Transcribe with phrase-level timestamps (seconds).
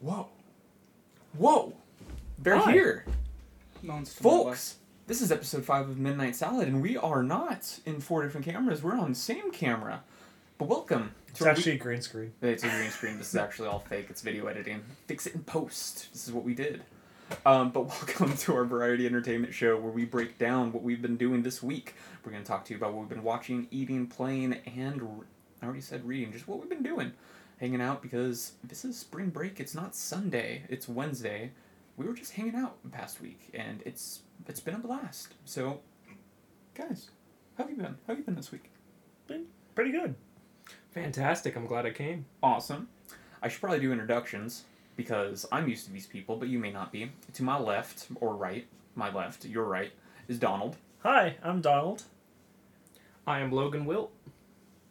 [0.00, 0.28] Whoa.
[1.36, 1.72] Whoa.
[2.38, 2.72] They're Hi.
[2.72, 3.06] here.
[3.82, 4.44] No one's to my left.
[4.44, 4.76] Folks,
[5.06, 8.82] this is episode 5 of Midnight Salad, and we are not in four different cameras.
[8.82, 10.02] We're on the same camera.
[10.58, 12.32] But welcome It's to our actually a green screen.
[12.42, 13.18] It's a green screen.
[13.18, 14.06] This is actually all fake.
[14.08, 14.82] It's video editing.
[15.06, 16.12] Fix it in post.
[16.12, 16.82] This is what we did.
[17.44, 21.16] Um, but welcome to our variety entertainment show where we break down what we've been
[21.16, 21.94] doing this week.
[22.24, 25.26] We're going to talk to you about what we've been watching, eating, playing, and re-
[25.62, 27.12] I already said reading, just what we've been doing.
[27.58, 29.60] Hanging out because this is spring break.
[29.60, 31.52] It's not Sunday, it's Wednesday.
[31.96, 35.34] We were just hanging out the past week, and it's it's been a blast.
[35.46, 35.80] So,
[36.74, 37.10] guys,
[37.56, 37.96] how have you been?
[38.06, 38.70] How have you been this week?
[39.26, 40.14] Been pretty good.
[40.90, 41.56] Fantastic.
[41.56, 42.26] I'm glad I came.
[42.42, 42.88] Awesome.
[43.42, 44.64] I should probably do introductions
[44.96, 47.10] because I'm used to these people, but you may not be.
[47.34, 49.92] To my left or right, my left, your right,
[50.28, 50.76] is Donald.
[51.02, 52.02] Hi, I'm Donald.
[53.26, 54.12] I am Logan Wilt.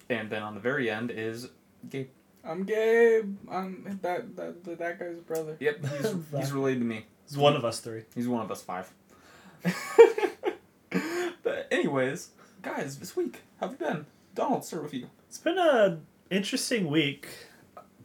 [0.09, 1.49] And then on the very end is
[1.89, 2.09] Gabe.
[2.45, 3.37] I'm Gabe.
[3.49, 5.57] I'm that that that, that guy's brother.
[5.59, 7.05] Yep, he's, he's related to me.
[7.27, 8.03] He's one of us three.
[8.13, 8.91] He's one of us five.
[11.43, 12.29] but anyways,
[12.61, 14.05] guys, this week, how have you been?
[14.35, 15.07] Donald, start with you.
[15.27, 17.27] It's been a interesting week.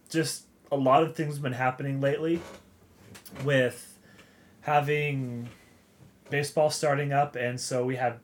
[0.08, 2.40] Just a lot of things have been happening lately
[3.44, 3.98] with
[4.62, 5.48] having
[6.30, 8.18] baseball starting up and so we had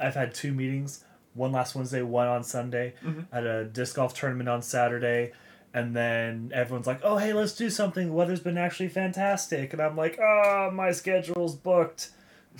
[0.00, 2.94] I've had two meetings, one last Wednesday, one on Sunday.
[3.04, 3.26] Mhm.
[3.32, 5.32] I had a disc golf tournament on Saturday
[5.74, 8.08] and then everyone's like, "Oh, hey, let's do something.
[8.08, 12.10] The Weather's been actually fantastic." And I'm like, "Oh, my schedule's booked."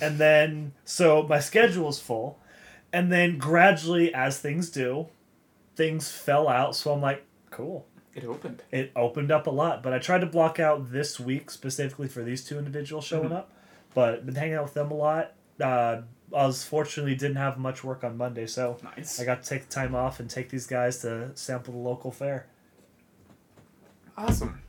[0.01, 2.39] And then so my schedule's full.
[2.93, 5.07] And then gradually as things do,
[5.75, 7.85] things fell out, so I'm like, cool.
[8.15, 8.63] It opened.
[8.71, 12.23] It opened up a lot, but I tried to block out this week specifically for
[12.23, 13.35] these two individuals showing Mhm.
[13.37, 13.51] up.
[13.93, 15.33] But been hanging out with them a lot.
[15.61, 16.01] Uh,
[16.35, 19.19] I was fortunately didn't have much work on Monday, so Nice.
[19.19, 22.11] I got to take the time off and take these guys to sample the local
[22.11, 22.47] fair.
[24.19, 24.61] Awesome.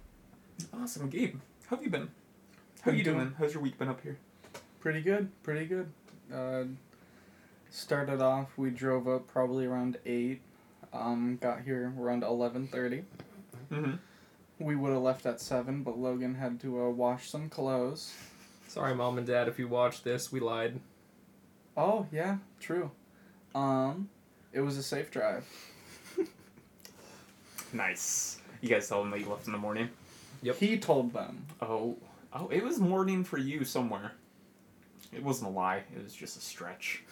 [0.72, 1.08] Awesome.
[1.10, 1.34] Gabe,
[1.66, 2.08] how have you been?
[2.82, 3.34] How Been you doing- doing?
[3.36, 4.16] How's your week been up here?
[4.78, 5.28] Pretty good.
[5.42, 5.92] Pretty good.
[6.32, 6.64] Uh,
[7.68, 8.56] started off.
[8.56, 10.40] We drove up probably around eight.
[10.92, 13.02] Um, got here around eleven thirty.
[13.72, 13.94] Mm-hmm.
[14.60, 18.14] We would have left at seven, but Logan had to uh, wash some clothes.
[18.68, 20.78] Sorry, mom and dad, if you watch this, we lied.
[21.76, 22.92] Oh yeah, true.
[23.52, 24.08] Um,
[24.52, 25.44] it was a safe drive.
[27.72, 28.39] Nice.
[28.60, 29.88] You guys tell them that you left in the morning?
[30.42, 30.56] Yep.
[30.56, 31.46] He told them.
[31.60, 31.96] Oh.
[32.32, 34.12] Oh, it was morning for you somewhere.
[35.12, 35.82] It wasn't a lie.
[35.96, 37.02] It was just a stretch.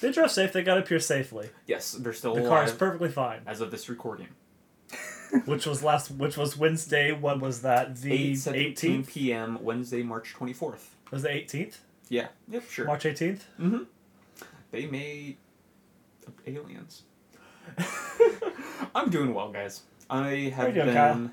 [0.00, 0.52] They drove safe.
[0.52, 1.48] They got up here safely.
[1.66, 3.40] yes, they're still The car is perfectly fine.
[3.46, 4.28] as of this recording.
[5.46, 6.10] Which was last.
[6.10, 7.12] Which was Wednesday.
[7.12, 7.96] What was that?
[7.96, 9.08] The 8:17 eighteenth.
[9.10, 9.58] p.m.
[9.62, 10.88] Wednesday, March 24th.
[11.12, 11.80] Was the eighteenth?
[12.08, 12.28] Yeah.
[12.50, 12.84] Yep, sure.
[12.86, 13.46] March eighteenth.
[13.60, 13.84] Mm-hmm.
[14.72, 15.36] They made
[16.46, 17.02] aliens.
[18.94, 19.82] I'm doing well, guys.
[20.10, 20.94] I have doing, been.
[20.94, 21.30] Kyle?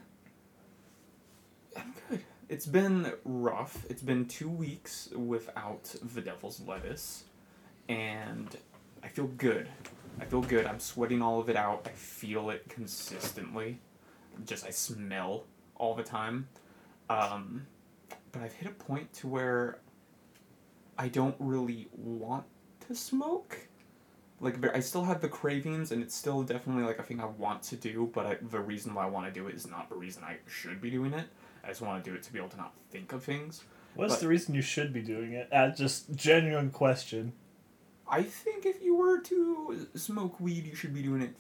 [1.77, 2.21] I'm good.
[2.47, 3.85] It's been rough.
[3.89, 7.23] It's been two weeks without the devil's lettuce,
[7.89, 8.55] and
[9.03, 9.67] I feel good.
[10.21, 10.65] I feel good.
[10.67, 11.87] I'm sweating all of it out.
[11.87, 13.79] I feel it consistently.
[14.45, 15.45] Just I smell
[15.75, 16.47] all the time.
[17.09, 17.65] Um,
[18.31, 19.79] but I've hit a point to where
[20.97, 22.45] I don't really want
[22.87, 23.57] to smoke.
[24.39, 27.63] Like I still have the cravings, and it's still definitely like a thing I want
[27.63, 28.09] to do.
[28.13, 30.37] But I, the reason why I want to do it is not the reason I
[30.47, 31.25] should be doing it.
[31.63, 33.63] I just want to do it to be able to not think of things.
[33.95, 35.49] What's But- the reason you should be doing it?
[35.51, 37.33] Uh, just genuine question.
[38.09, 41.33] I think if you were to smoke weed, you should be doing it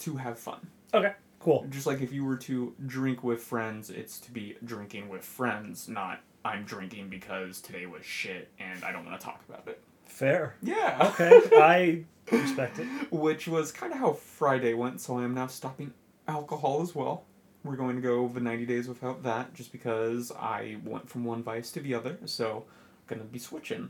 [0.00, 0.68] to have fun.
[0.94, 1.66] Okay, cool.
[1.70, 5.88] Just like if you were to drink with friends, it's to be drinking with friends,
[5.88, 9.80] not I'm drinking because today was shit and I don't want to talk about it.
[10.12, 10.54] Fair.
[10.62, 11.08] Yeah.
[11.12, 12.86] Okay, I respect it.
[13.10, 15.94] Which was kind of how Friday went, so I am now stopping
[16.28, 17.24] alcohol as well.
[17.64, 21.42] We're going to go the 90 days without that just because I went from one
[21.42, 23.88] vice to the other, so I'm going to be switching.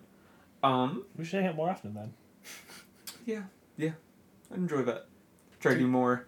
[0.62, 2.12] Um, We should hang out more often then.
[3.27, 3.43] yeah,
[3.77, 3.93] yeah.
[4.50, 5.09] I enjoy that.
[5.59, 6.27] Try to do more,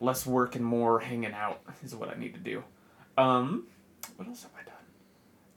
[0.00, 2.62] less work and more hanging out is what I need to do.
[3.18, 3.66] Um,
[4.16, 4.74] what else have I done?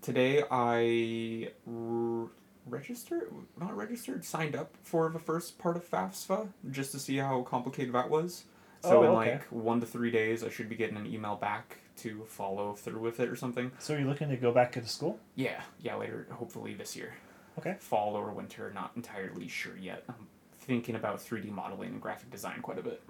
[0.02, 2.30] Today I r-
[2.66, 7.42] registered, not registered, signed up for the first part of FAFSA just to see how
[7.44, 8.46] complicated that was.
[8.84, 9.32] So Oh, in okay.
[9.34, 13.00] like one to three days, I should be getting an email back to follow through
[13.00, 13.72] with it or something.
[13.80, 15.18] So are you're looking to go back into school?
[15.36, 17.14] Yeah, yeah, later, hopefully this year.
[17.58, 17.78] Okay.
[17.80, 20.04] Fall or winter, not entirely sure yet.
[20.10, 20.28] I'm
[20.60, 23.02] thinking about 3D modeling and graphic design quite a bit.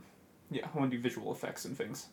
[0.52, 2.08] Yeah, I want to do visual effects and things.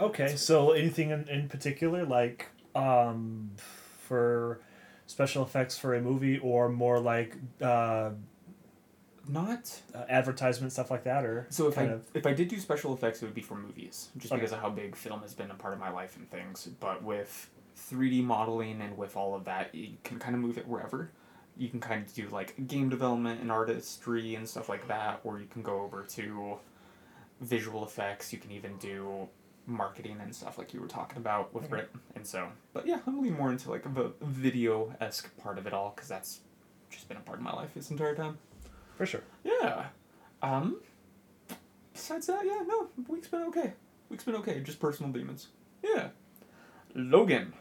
[0.00, 3.50] Okay, so anything in, in particular, like um,
[3.98, 4.60] for
[5.06, 8.10] special effects for a movie, or more like uh,
[9.28, 11.68] Not uh, advertisement stuff like that, or so.
[11.68, 14.32] If I of if I did do special effects, it would be for movies, just
[14.32, 14.40] Okay.
[14.40, 16.68] because of how big film has been a part of my life and things.
[16.78, 17.48] But with
[17.90, 21.10] 3D modeling and with all of that, you can kind of move it wherever.
[21.56, 25.40] You can kind of do like game development and artistry and stuff like that, or
[25.40, 26.56] you can go over to
[27.40, 28.32] visual effects.
[28.32, 29.28] You can even do
[29.66, 31.70] marketing and stuff like you were talking about with Okay.
[31.70, 31.90] Brit.
[32.14, 35.72] And so, but yeah, I'm leaning more into like the video esque part of it
[35.72, 36.40] all because that's
[36.90, 38.38] just been a part of my life this entire time.
[38.96, 39.22] for sure.
[39.42, 39.86] Yeah.
[40.42, 40.80] Um.
[41.92, 43.72] Besides that, yeah, no, week's been okay.
[44.10, 44.60] Week's been okay.
[44.60, 45.48] Just personal demons.
[45.82, 46.08] Yeah.
[46.94, 47.52] Logan.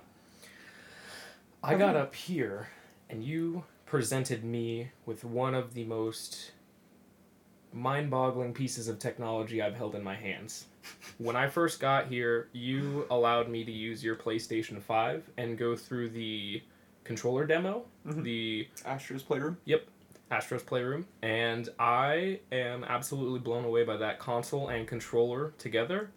[1.63, 2.67] I got up here,
[3.09, 6.51] and you presented me with one of the most
[7.71, 10.65] mind boggling pieces of technology I've held in my hands.
[11.17, 15.75] When I first got here, you allowed me to use your PlayStation 5 and go
[15.75, 16.61] through the
[17.03, 18.23] controller demo, Mhm.
[18.23, 19.57] the Astro's Playroom.
[19.65, 19.85] Yep.
[20.31, 26.09] Astro's Playroom, and I am absolutely blown away by that console and controller together.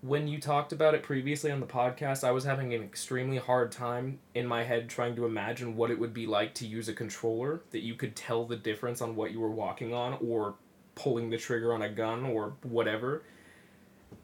[0.00, 3.72] When you talked about it previously on the podcast, I was having an extremely hard
[3.72, 6.94] time in my head trying to imagine what it would be like to use a
[6.94, 10.54] controller that you could tell the difference on what you were walking on or
[10.98, 13.22] pulling the trigger on a gun or whatever.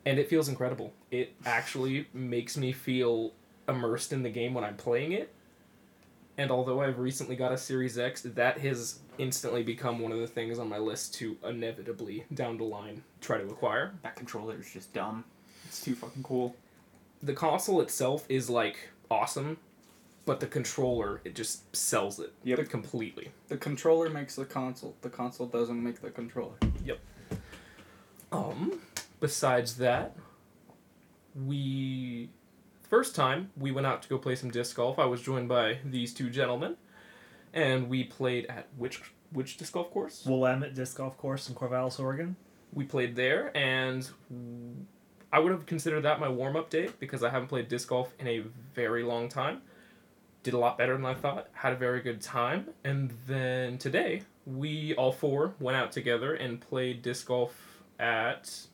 [0.05, 0.93] And it feels incredible.
[1.11, 3.33] It actually makes me feel
[3.69, 5.33] immersed in the game when I'm playing it
[6.37, 10.27] and although I've recently got a Series X, that has instantly become one of the
[10.27, 13.95] things on my list to inevitably down the line try to acquire.
[14.03, 15.25] That controller is just dumb.
[15.67, 16.57] It's too fucking cool.
[17.23, 19.59] The console itself is like awesome,
[20.27, 22.69] but the controller it just sells it Yep.
[22.69, 23.31] completely.
[23.49, 24.95] The controller makes the console.
[25.03, 26.55] The console doesn't make the controller.
[26.85, 26.99] Yep.
[28.33, 28.81] Um,
[29.21, 30.17] besides that,
[31.35, 32.31] we
[32.89, 34.99] first time we went out to go play some disc golf.
[34.99, 36.77] I was joined by these two gentlemen,
[37.53, 40.25] and we played at which which disc golf course?
[40.27, 42.37] Willamette Disc Golf Course in Corvallis, Oregon.
[42.73, 44.09] we played there, and
[45.33, 48.13] I would have considered that my warm up day because I haven't played disc golf
[48.21, 48.45] in a
[48.75, 49.63] very long time.
[50.45, 54.23] Did a lot better than I thought, had a very good time, and then today
[54.47, 58.67] we all four went out together and played disc golf at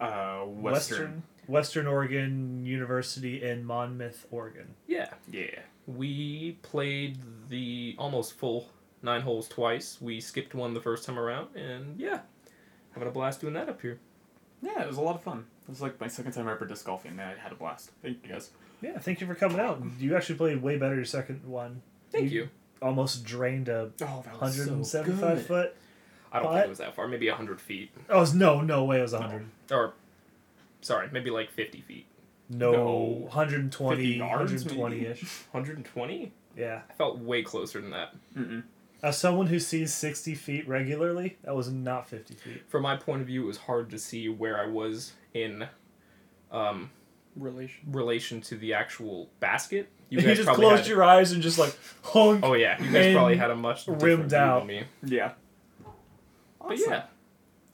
[0.00, 0.62] Uh, Western.
[0.72, 4.74] Western Western Oregon University in Monmouth, Oregon.
[4.86, 5.12] yeah.
[5.30, 5.60] Yeah.
[5.86, 7.18] We played
[7.50, 8.70] the almost full
[9.02, 10.00] nine holes twice.
[10.00, 12.20] We skipped one the first time around, and yeah,
[12.92, 13.98] having a blast doing that up here.
[14.62, 15.44] Yeah, it was a lot of fun.
[15.64, 17.90] It was like my second time ever disc golfing, and I had a blast.
[18.00, 18.48] Thank you guys.
[18.80, 19.82] Yeah, thank you for coming out.
[19.98, 21.82] You actually played way better your second one.
[22.10, 22.48] Thank You- you.
[22.82, 25.74] Almost drained a Oh, that 175 foot.
[26.32, 27.08] I don't But- think it was that far.
[27.08, 28.98] Maybe hundred feet, Oh it's- no, no way.
[28.98, 29.46] It was 100.
[29.70, 29.94] or
[30.82, 32.06] sorry, maybe like fifty feet.
[32.50, 32.94] No, No.
[33.32, 35.22] 120, 120 ish.
[35.52, 36.32] 120?
[36.56, 36.82] Yeah.
[36.90, 38.14] I felt way closer than that.
[38.36, 38.64] Mm-mm.
[39.02, 42.62] As someone who sees 60 feet regularly, that was not 50 feet.
[42.68, 45.68] From my point of view, it was hard to see where I was in
[46.50, 46.90] um,
[47.36, 47.80] Relation.
[47.90, 49.88] relation to the actual basket.
[50.10, 52.40] You You, guys just probably closed had- your eyes and just like hung.
[52.44, 54.58] Oh yeah, you guys probably had a much rimmed different view out.
[54.60, 54.82] than me.
[55.02, 55.32] Yeah.
[56.66, 57.04] But yeah,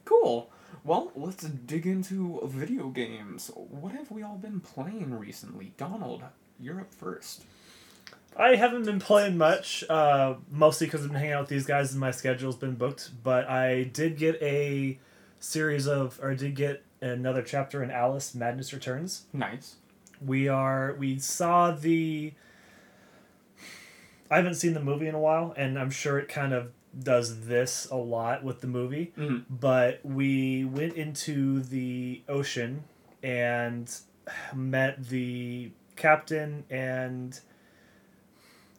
[0.05, 0.51] Cool.
[0.83, 3.51] Well, let's dig into video games.
[3.55, 5.75] What have we all been playing recently?
[5.77, 6.23] Donald,
[6.59, 7.45] you're up first.
[8.37, 11.91] I haven't been playing much, uh, mostly because I've been hanging out with these guys
[11.91, 13.11] and my schedule's been booked.
[13.23, 14.99] But I did get a
[15.41, 19.25] series of, or I did get another chapter in Alice Madness Returns.
[19.33, 19.77] Nice.
[20.25, 22.33] We are, we saw the.
[24.31, 26.71] I haven't seen the movie in a while, and I'm sure it kind of
[27.03, 29.13] does this a lot with the movie.
[29.17, 29.45] Mhm.
[29.49, 32.85] But we went into the ocean
[33.23, 33.93] and
[34.55, 37.39] met the captain and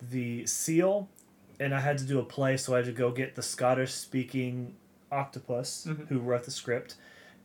[0.02, 1.10] the seal,
[1.60, 3.94] and I had to do a play, so I had to go get the Scottish
[3.94, 4.76] speaking
[5.12, 6.08] octopus Mhm.
[6.08, 6.96] who wrote the script.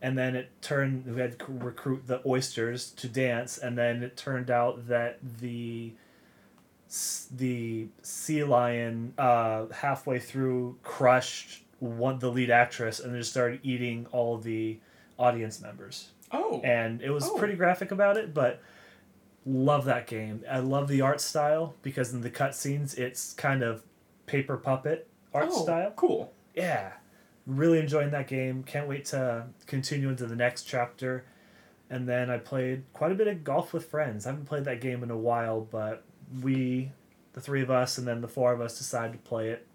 [0.01, 4.15] And then it turned, we had to recruit the oysters to dance, and then it
[4.15, 5.93] turned out that the
[7.35, 14.07] the sea lion uh, halfway through crushed one the lead actress and just started eating
[14.11, 14.79] all the
[15.19, 16.61] audience members Oh.
[16.63, 17.37] and it was Oh.
[17.37, 18.61] pretty graphic about it but
[19.45, 23.83] love that game i love the art style because in the cutscenes it's kind of
[24.25, 26.31] paper puppet art oh, style Cool.
[26.55, 26.93] yeah
[27.47, 28.61] really enjoying that game.
[28.63, 31.25] Can't wait to continue into the next chapter.
[31.89, 34.27] And then i played quite a bit of golf with friends.
[34.27, 36.03] I haven't played that game in a while but
[36.41, 36.91] we
[37.33, 39.65] the three of us and then the four of us decided to play it.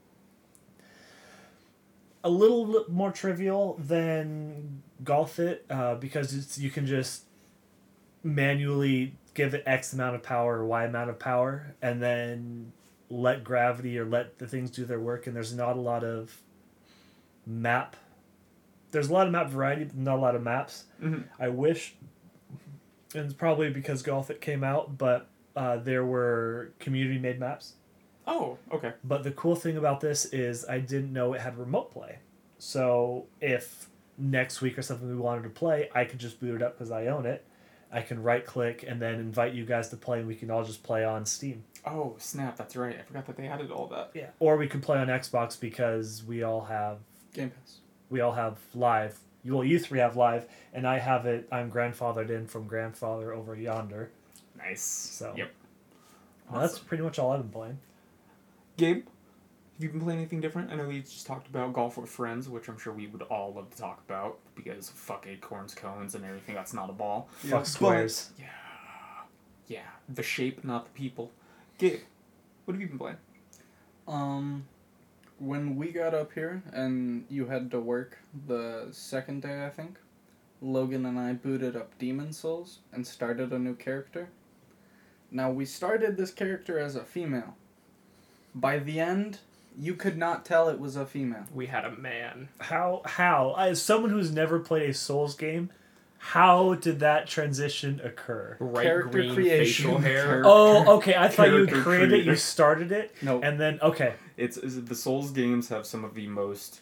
[2.22, 7.24] A little li- more trivial than golf it uh, because it's you can just
[8.22, 12.72] manually give it x amount of power or y amount of power and then
[13.12, 16.40] let gravity or let the things do their work, and there's not a lot of
[17.46, 17.96] map.
[18.90, 20.84] There's a lot of map variety, but not a lot of maps.
[21.02, 21.24] Mhm.
[21.38, 21.94] I wish,
[23.14, 27.74] and it's probably because Gothic came out, but uh, there were community made maps.
[28.26, 28.92] Oh, okay.
[29.04, 32.18] But the cool thing about this is I didn't know it had remote play.
[32.58, 36.62] So if next week or something we wanted to play, I could just boot it
[36.62, 37.44] up because I own it.
[37.90, 40.64] I can right click and then invite you guys to play, and we can all
[40.64, 41.64] just play on Steam.
[41.84, 42.96] Oh, snap, that's right.
[42.98, 44.12] I forgot that they added all that.
[44.14, 44.28] Yeah.
[44.38, 46.98] Or we could play on Xbox because we all have
[47.32, 47.78] Game Pass.
[48.10, 49.18] we all have live.
[49.42, 51.48] You well, you three have live, and I have it.
[51.50, 54.10] I'm grandfathered in from grandfather over yonder.
[54.56, 54.82] Nice.
[54.82, 55.50] So Yep.
[56.50, 57.78] Well, that's pretty much all I've been playing.
[58.76, 59.04] Gabe,
[59.74, 60.70] have you been playing anything different?
[60.70, 63.52] I know we just talked about golf with friends, which I'm sure we would all
[63.54, 67.28] love to talk about because fuck acorns, cones, and everything that's not a ball.
[67.42, 67.50] Yeah.
[67.50, 68.30] Fuck squares.
[68.38, 68.46] Yeah.
[69.66, 69.80] Yeah.
[70.08, 71.32] The shape, not the people.
[71.78, 72.00] Gabe,
[72.64, 73.16] what have you been playing?
[74.06, 74.66] Um,
[75.42, 79.98] when we got up here and you had to work the second day, I think,
[80.60, 84.28] Logan and I booted up Demon Souls and started a new character.
[85.30, 87.56] Now, we started this character as a female.
[88.54, 89.38] By the end,
[89.76, 91.44] you could not tell it was a female.
[91.52, 92.48] We had a man.
[92.60, 95.70] How how as someone who's never played a Souls game,
[96.18, 98.56] how did that transition occur?
[98.60, 99.86] Bright Character green creation.
[99.86, 100.42] facial hair.
[100.44, 101.16] Oh, okay.
[101.16, 104.14] I thought you created it, you started it, No, and then okay.
[104.42, 106.80] It's is the Souls games have some of the most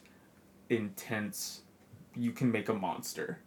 [0.71, 1.63] intense.
[2.17, 3.39] You can make a monster.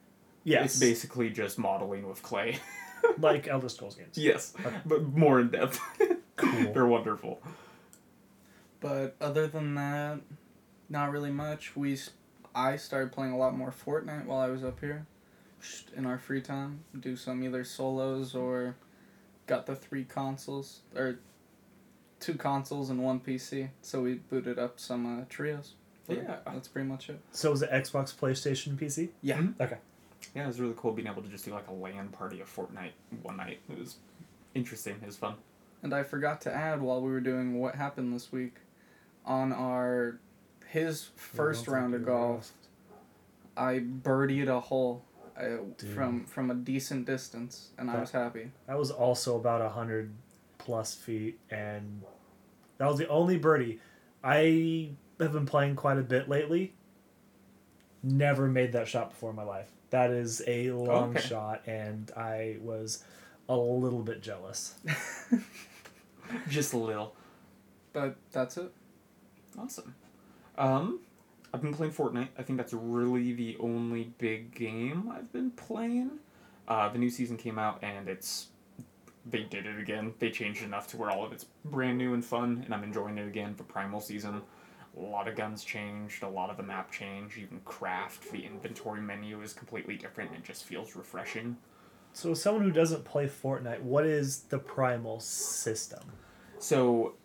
[0.44, 2.60] Yes, It's basically just modeling with clay.
[3.18, 4.18] like Elder Scrolls games.
[4.18, 4.76] yes, Okay.
[4.86, 5.80] but more in depth.
[6.36, 6.72] Cool.
[6.74, 7.42] They're wonderful.
[8.80, 10.20] but other than that,
[10.90, 11.76] not really much.
[11.76, 12.12] We, s-
[12.54, 15.06] I started playing a lot more Fortnite while I was up here,
[15.96, 16.84] in our free time.
[17.00, 18.76] Do some either solos or,
[19.48, 21.20] got the three consoles or,
[22.24, 23.70] two consoles and one PC.
[23.82, 25.74] So we booted up some uh, trios.
[26.08, 26.38] Yeah.
[26.46, 27.20] that's pretty much it.
[27.32, 29.10] So was it Xbox, PlayStation, PC?
[29.22, 29.38] Yeah.
[29.40, 29.60] Mhm.
[29.60, 29.78] Okay.
[30.34, 32.54] Yeah, it was really cool being able to just do like a LAN party of
[32.54, 33.60] Fortnite one night.
[33.70, 33.98] It was
[34.56, 34.96] interesting.
[35.02, 35.36] It was fun.
[35.82, 38.56] And I forgot to add while we were doing what happened this week,
[39.26, 40.18] on our,
[40.68, 42.52] his first round of golf.
[43.58, 45.04] I birdied a hole
[45.38, 45.58] uh,
[45.94, 48.52] from from a decent distance, and I was happy.
[48.68, 50.12] That was also about a hundred
[50.64, 52.02] plus feet, and
[52.78, 53.80] that was the only birdie.
[54.24, 56.74] I have been playing quite a bit lately.
[58.02, 59.70] Never made that shot before in my life.
[59.92, 61.20] That is a long Okay.
[61.28, 63.04] shot, and I was
[63.48, 64.76] a little bit jealous.
[66.50, 67.16] Just a little.
[67.92, 68.72] But that's it.
[69.58, 69.94] Awesome.
[70.58, 71.00] Um,
[71.54, 72.30] I've been playing Fortnite.
[72.38, 76.12] I think that's really the only big game I've been playing.
[76.68, 78.48] Uh, the new season came out and it's
[79.26, 80.14] they did it again.
[80.20, 83.18] They changed enough to where all of it's brand new and fun, and I'm enjoying
[83.18, 84.42] it again for Primal season.
[84.96, 87.38] A lot of guns changed, a lot of the map changed.
[87.38, 88.32] even craft.
[88.32, 90.32] The inventory menu is completely different.
[90.32, 91.58] and It just feels refreshing.
[92.12, 96.04] So, as someone who doesn't play Fortnite, what is the primal system?
[96.60, 97.16] So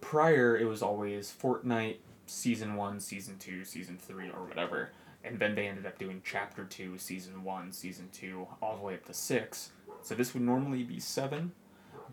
[0.00, 1.96] prior it was always Fortnite
[2.26, 4.90] season one, season two, season three, or whatever.
[5.24, 8.94] And then they ended up doing chapter two, season one, season two, all the way
[8.94, 9.70] up to six.
[10.04, 11.52] So this would normally be seven,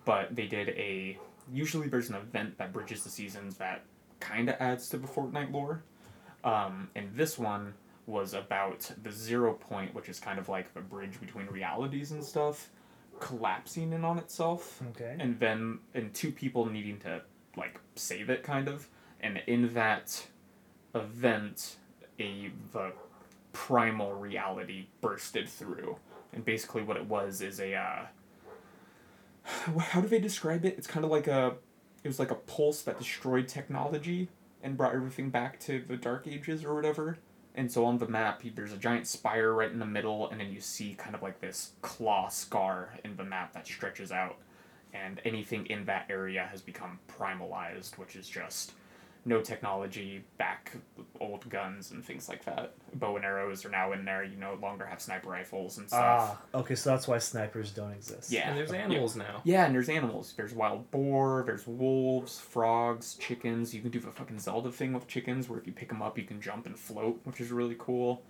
[0.05, 1.19] but they did a
[1.51, 3.83] usually there's an event that bridges the seasons that
[4.19, 5.83] kinda adds to the Fortnite lore.
[6.43, 7.73] Um, and this one
[8.07, 12.23] was about the zero point, which is kind of like the bridge between realities and
[12.23, 12.69] stuff,
[13.19, 15.15] collapsing in on itself Okay.
[15.19, 17.21] and then and two people needing to
[17.55, 18.87] like save it kind of
[19.19, 20.25] and in that
[20.95, 21.77] event
[22.19, 22.91] a the
[23.53, 25.97] primal reality bursted through
[26.33, 28.05] and basically what it was is a uh
[29.79, 30.75] how do they describe it?
[30.77, 31.55] It's kind of like a
[32.03, 34.29] it was like a pulse that destroyed technology
[34.63, 37.17] and brought everything back to the dark ages or whatever.
[37.53, 40.51] And so on the map there's a giant spire right in the middle and then
[40.51, 44.37] you see kind of like this claw scar in the map that stretches out.
[44.93, 48.73] And anything in that area has become primalized, which is just
[49.23, 50.71] no technology, back
[51.19, 52.73] old guns and things like that.
[52.95, 54.23] Bow and arrows are now in there.
[54.23, 56.39] You no longer have sniper rifles and stuff.
[56.53, 58.31] Ah, okay, so that's why snipers don't exist.
[58.31, 58.49] Yeah.
[58.49, 59.41] And there's animals now.
[59.43, 60.33] Yeah, and there's animals.
[60.35, 63.75] There's wild boar, there's wolves, frogs, chickens.
[63.75, 66.17] You can do the fucking Zelda thing with chickens where if you pick them up,
[66.17, 68.23] you can jump and float, which is really cool.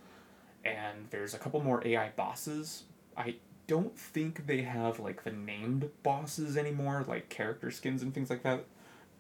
[0.66, 2.84] And there's a couple more AI bosses.
[3.16, 3.36] I
[3.68, 8.44] don't think they have like the named bosses anymore, like character skins and things like
[8.44, 8.66] that.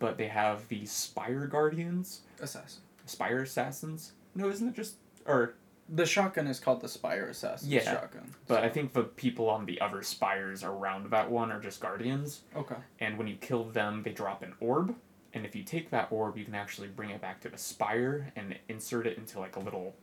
[0.01, 2.81] But they have the Spire Guardians, Assassin.
[3.05, 4.13] Spire Assassins.
[4.36, 4.96] No, isn't it just
[5.27, 5.53] or
[5.88, 8.34] The shotgun is called the Spire Assassin Yeah, shotgun.
[8.48, 12.41] but I think the people on the other spires around that one are just guardians.
[12.55, 12.75] Okay.
[13.00, 14.96] and when you kill them, they drop an orb,
[15.34, 18.31] And if you take that orb, you can actually bring it back to the spire
[18.36, 19.96] and insert it into like a little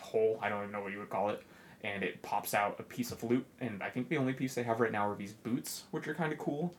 [0.00, 0.38] hole.
[0.42, 1.42] I don't even know what you would call it.
[1.84, 3.46] And it pops out a piece of loot.
[3.60, 6.14] And I think the only piece they have right now are these boots, which are
[6.14, 6.74] kind of cool.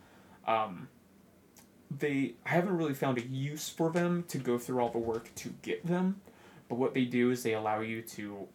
[0.48, 0.88] Um,
[2.00, 5.34] they I haven't really found a use for them to go through all the work
[5.36, 6.22] to get them.
[6.70, 8.48] But what they do is they allow you to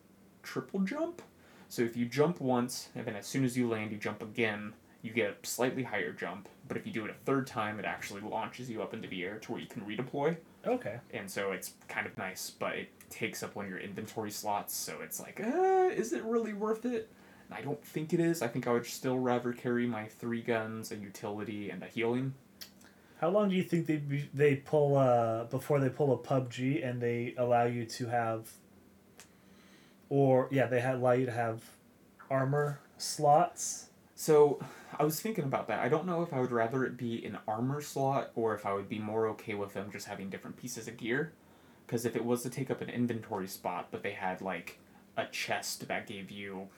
[0.42, 1.22] triple jump.
[1.68, 4.72] So if you jump once, and then as soon as you land, you jump again,
[5.02, 6.48] you get a slightly higher jump.
[6.66, 9.22] But if you do it a third time, it actually launches you up into the
[9.22, 10.36] air to where you can redeploy.
[10.66, 10.98] Okay.
[11.12, 14.74] And so it's kind of nice, but it takes up one of your inventory slots.
[14.74, 17.10] So it's like, uh, is it really worth it?
[17.48, 18.42] And I don't think it is.
[18.42, 22.34] I think I would still rather carry my three guns, a utility, and a healing.
[23.20, 24.00] How long do you think they
[24.32, 28.48] they pull uh before they pull a PUBG and they allow you to have
[30.08, 31.62] or yeah they allow you to have
[32.30, 33.86] armor slots?
[34.14, 34.60] So
[34.98, 35.80] I was thinking about that.
[35.80, 38.72] I don't know if I would rather it be an armor slot or if I
[38.72, 41.32] would be more okay with them just having different pieces of gear.
[41.86, 44.78] Because if it was to take up an inventory spot, but they had like
[45.16, 46.68] a chest that gave you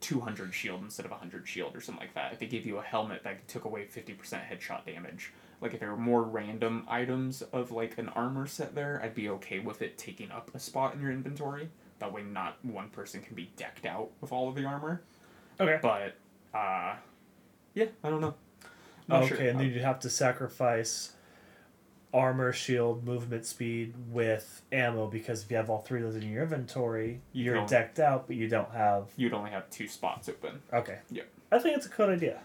[0.00, 2.82] 200 shield instead of 100 shield or something like that, if they gave you a
[2.82, 4.16] helmet that took away 50%
[4.48, 9.00] headshot damage, like if there were more random items of like an armor set there,
[9.02, 11.70] I'd be okay with it taking up a spot in your inventory.
[11.98, 15.02] That way, not one person can be decked out with all of the armor.
[15.58, 15.78] Okay.
[15.80, 16.16] But
[16.56, 16.96] uh,
[17.74, 18.34] yeah, I don't know.
[19.08, 19.46] Not okay, sure.
[19.48, 21.12] and then you'd have to sacrifice
[22.12, 26.30] armor, shield, movement speed with ammo because if you have all three of those in
[26.30, 29.08] your inventory, You you're decked out, but you don't have.
[29.16, 30.60] You'd only have two spots open.
[30.72, 30.98] Okay.
[31.10, 31.22] Yeah.
[31.52, 32.40] I think it's a good idea.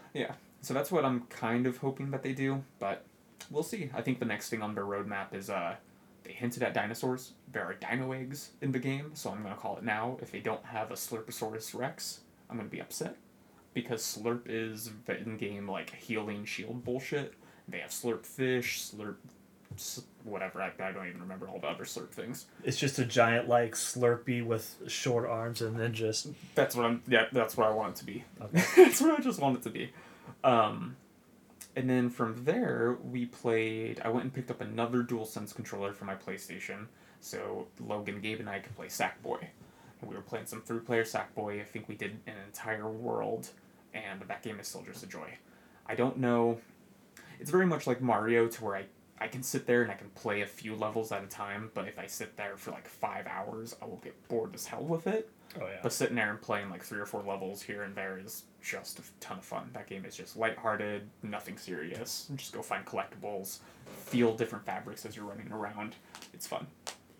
[0.62, 3.04] So that's what I'm kind of hoping that they do, but
[3.50, 3.90] we'll see.
[3.94, 5.74] I think the next thing on their roadmap is uh,
[6.22, 7.32] they hinted at dinosaurs.
[7.50, 10.18] There are dino eggs in the game, so I'm going to call it now.
[10.22, 13.16] If they don't have a Slurposaurus Rex, I'm going to be upset.
[13.74, 17.34] Because Slurp is in game, like, healing shield bullshit.
[17.68, 19.16] They have Slurp Fish, Slurp.
[20.24, 20.62] whatever.
[20.62, 22.46] I, I don't even remember all the other Slurp things.
[22.64, 27.02] It's just a giant like Slurpee with short arms and then just That's what I'm.
[27.08, 28.24] Yeah, that's what I want it to be.
[28.42, 28.62] Okay.
[28.84, 29.90] that's what I just want it to be.
[30.44, 30.96] Um,
[31.76, 34.00] and then from there, we played.
[34.04, 36.86] I went and picked up another DualSense controller for my PlayStation,
[37.20, 39.40] so Logan, Gabe, and I could play Sackboy.
[40.00, 41.60] And we were playing some three-player Sackboy.
[41.60, 43.50] I think we did an entire world,
[43.94, 45.38] and that game is still just a joy.
[45.86, 46.60] I don't know.
[47.40, 48.84] It's very much like Mario, to where I
[49.22, 51.86] I can sit there and I can play a few levels at a time, but
[51.86, 55.06] if I sit there for like five hours, I will get bored as hell with
[55.06, 55.30] it.
[55.60, 55.78] oh yeah.
[55.80, 58.98] But sitting there and playing like three or four levels here and there is just
[58.98, 59.70] a ton of fun.
[59.72, 62.30] That game is just lighthearted, nothing serious.
[62.36, 63.58] Just go find collectibles,
[64.04, 65.96] feel different fabrics as you're running around.
[66.32, 66.66] It's fun.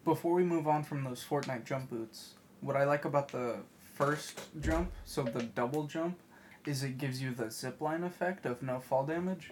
[0.05, 3.57] Before we move on from those Fortnite jump boots, what I like about the
[3.95, 6.19] first jump, so the double jump,
[6.67, 9.51] is it gives you the zipline effect of no fall damage.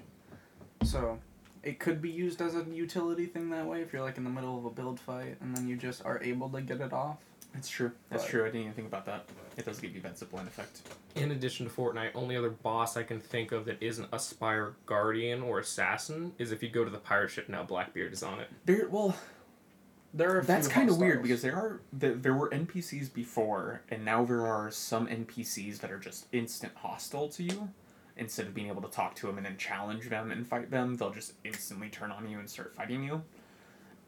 [0.85, 1.19] So
[1.63, 4.31] it could be used as a utility thing that way if you're like in the
[4.31, 7.19] middle of a build fight and then you just are able to get it off.
[7.55, 7.93] It's true.
[8.09, 8.43] That's But- true.
[8.43, 9.27] I didn't even think about that.
[9.57, 10.83] It does give you that zipline effect.
[11.17, 14.75] In addition to Fortnite, only other boss I can think of that isn't a Spire
[14.87, 18.41] Guardian or Assassin is if you go to the pirate ship now, Blackbeard is on
[18.41, 18.49] it.
[18.65, 19.17] There, well,
[20.13, 24.05] There are that's kind of weird because there are there, there were NPCs before, and
[24.05, 27.71] now there are some NPCs that are just instant hostile to you.
[28.17, 30.97] Instead of being able to talk to them and then challenge them and fight them,
[30.97, 33.23] they'll just instantly turn on you and start fighting you.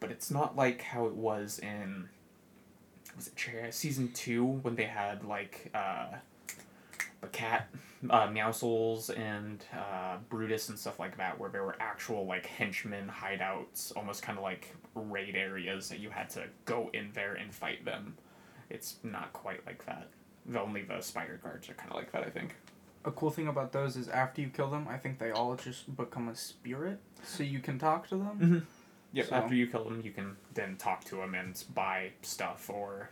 [0.00, 2.08] But it's not like how it was in
[3.16, 6.06] was it season two when they had like uh,
[7.20, 7.68] the cat
[8.10, 13.10] uh, Meowscles and uh, Brutus and stuff like that, where there were actual like henchmen
[13.10, 17.54] hideouts, almost kind of like raid areas that you had to go in there and
[17.54, 18.16] fight them.
[18.70, 20.08] It's not quite like that.
[20.46, 22.56] The only the spider guards are kind of like that, I think.
[23.04, 25.96] A cool thing about those is after you kill them, I think they all just
[25.96, 28.38] become a spirit, so you can talk to them.
[28.40, 28.58] Mm-hmm.
[29.12, 29.26] Yep.
[29.26, 33.10] So- After you kill them, you can then talk to them and buy stuff or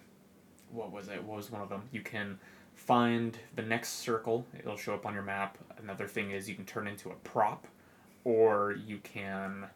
[0.71, 1.23] what was it?
[1.25, 1.83] What was one of them?
[1.93, 2.39] You can
[2.75, 4.47] find the next circle.
[4.59, 5.59] It'll show up on your map.
[5.79, 7.67] Another thing is you can turn into a prop,
[8.25, 9.67] or you can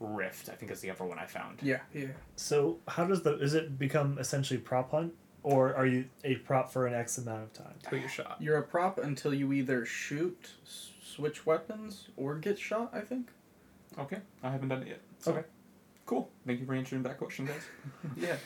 [0.00, 0.48] rift.
[0.48, 1.58] I think is the other one I found.
[1.62, 2.08] Yeah, yeah.
[2.36, 6.70] So how does the is it become essentially prop hunt, or are you a prop
[6.70, 7.74] for an X amount of time?
[7.88, 8.36] Till you're shot.
[8.38, 12.90] You're a prop until you either shoot, s- switch weapons, or get shot.
[12.92, 13.28] I think.
[13.98, 14.18] Okay.
[14.42, 15.00] I haven't done it yet.
[15.22, 15.32] So.
[15.32, 15.44] Okay.
[16.04, 16.28] Cool.
[16.46, 17.62] Thank you for answering that question, guys.
[18.16, 18.36] Yeah.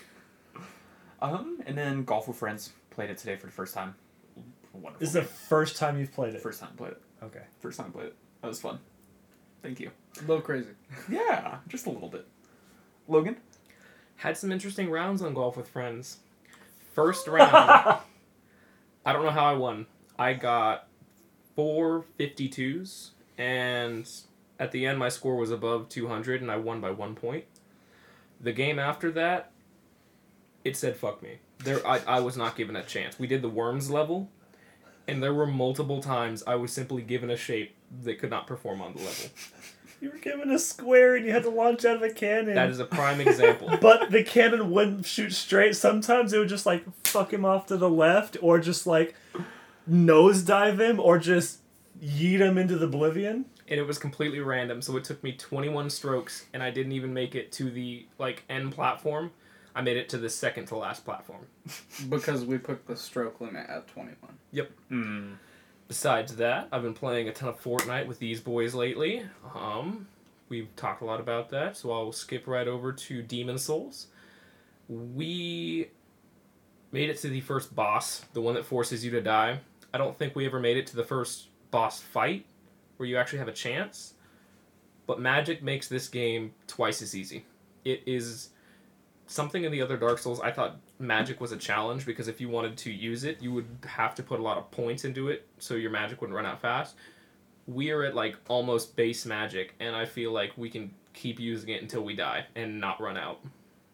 [1.21, 2.73] Um, and then golf with friends.
[2.91, 3.95] Played it today for the first time.
[4.75, 4.99] Wonderful.
[4.99, 6.43] This is the first time you've played it.
[6.43, 7.03] first time I played it.
[7.23, 7.43] Okay.
[7.61, 8.17] First time played it.
[8.43, 8.79] That was fun.
[9.63, 9.91] Thank you.
[10.19, 10.69] A little crazy.
[11.11, 12.27] Yeah, just a little bit.
[13.09, 13.37] Logan?
[14.17, 16.19] Had some interesting rounds on golf with friends.
[16.93, 19.87] First round, I don't know how I won.
[20.19, 20.89] I got
[21.55, 24.09] four 52s and
[24.59, 27.45] At the end, my score was above 200 and I won by one point.
[28.41, 29.51] The game after that,
[30.65, 31.39] it said fuck me.
[31.59, 33.19] There, I, I was not given a chance.
[33.19, 34.31] We did the worms level,
[35.09, 38.83] and there were multiple times I was simply given a shape that could not perform
[38.83, 39.27] on the level.
[39.99, 42.55] You were given a square and you had to launch out of a cannon.
[42.55, 43.77] That is a prime example.
[43.81, 45.75] but the cannon wouldn't shoot straight.
[45.75, 49.15] Sometimes it would just like fuck him off to the left, or just like
[49.91, 51.61] nosedive him, or just
[52.03, 53.47] yeet him into the oblivion.
[53.69, 54.81] And it was completely random.
[54.83, 58.45] So it took me 21 strokes, and I didn't even make it to the like
[58.49, 59.33] end platform.
[59.75, 61.47] I made it to the second to last platform.
[62.09, 64.17] Because we put the stroke limit at 21.
[64.89, 65.33] Hmm.
[65.89, 69.25] Besides that, I've been playing a ton of Fortnite with these boys lately.
[69.55, 70.09] Um,
[70.49, 74.09] we've talked a lot about that, so I'll skip right over to Demon Souls.
[74.89, 75.91] We
[76.91, 79.61] made it to the first boss, the one that forces you to die.
[79.95, 82.47] I don't think we ever made it to the first boss fight,
[82.97, 84.15] where you actually have a chance.
[85.07, 87.45] But Magic makes this game twice as easy.
[87.85, 88.49] It is
[89.29, 90.41] something in the other Dark Souls.
[90.41, 93.67] I thought Magic was a challenge because if you wanted to use it, you would
[93.87, 96.61] have to put a lot of points into it so your magic wouldn't run out
[96.61, 96.97] fast.
[97.67, 101.71] We are at like almost base magic, and I feel like we can keep using
[101.71, 103.41] it until we die and not run out.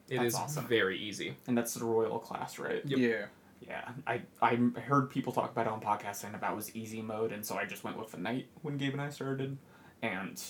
[0.08, 0.66] It is That's awesome.
[0.66, 1.36] very easy.
[1.46, 2.82] And that's the royal class, right?
[2.84, 2.98] Yep.
[2.98, 3.24] Yeah.
[3.72, 7.32] Yeah, I I heard people talk about it on podcasts about it was easy mode,
[7.32, 9.56] and so I just went with the knight when Gabe and I started,
[10.02, 10.42] and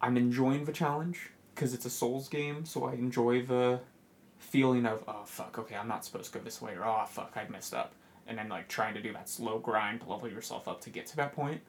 [0.00, 3.80] I'm enjoying the challenge because it's a Souls game, so I enjoy the
[4.38, 7.32] feeling of oh fuck, okay, I'm not supposed to go this way, or oh fuck,
[7.34, 7.92] I messed up,
[8.28, 11.06] and then like trying to do that slow grind to level yourself up to get
[11.06, 11.60] to that point.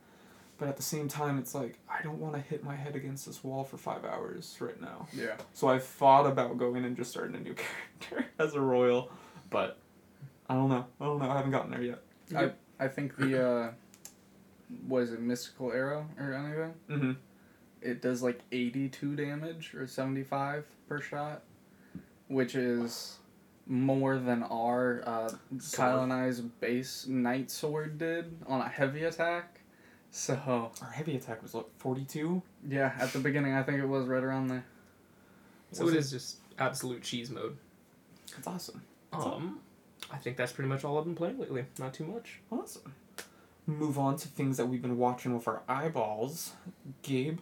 [0.60, 3.26] But at the same time, it's like I don't want to hit my head against
[3.26, 5.08] this wall for five hours right now.
[5.14, 5.38] Yeah.
[5.54, 7.56] So I've thought about going and just starting a new
[8.00, 9.10] character as a royal,
[9.50, 9.80] but
[10.50, 10.86] I don't know.
[11.00, 11.30] I don't know.
[11.32, 12.00] I haven't gotten there yet.
[12.36, 13.72] I, I think the, uh,
[14.88, 16.74] was it Mystical Arrow or anything?
[16.90, 17.12] Mm-hmm.
[17.82, 21.44] It does like 82 damage or 75 per shot,
[22.28, 23.18] which is
[23.68, 25.30] more than our uh,
[25.74, 29.60] Kyle and I's base Knight Sword did on a heavy attack.
[30.12, 32.44] So, Our heavy attack was like forty two.
[32.70, 34.64] yeah, at the beginning, I think it was right around there.
[35.72, 35.98] So it it?
[35.98, 37.58] is just absolute cheese mode.
[38.36, 38.84] That's awesome.
[39.12, 39.60] Um,
[40.14, 41.66] I think that's pretty much all I've been playing lately.
[41.80, 42.40] Not too much.
[42.52, 42.94] Awesome.
[43.66, 46.54] Move on to things that we've been watching with our eyeballs.
[47.02, 47.40] Gabe.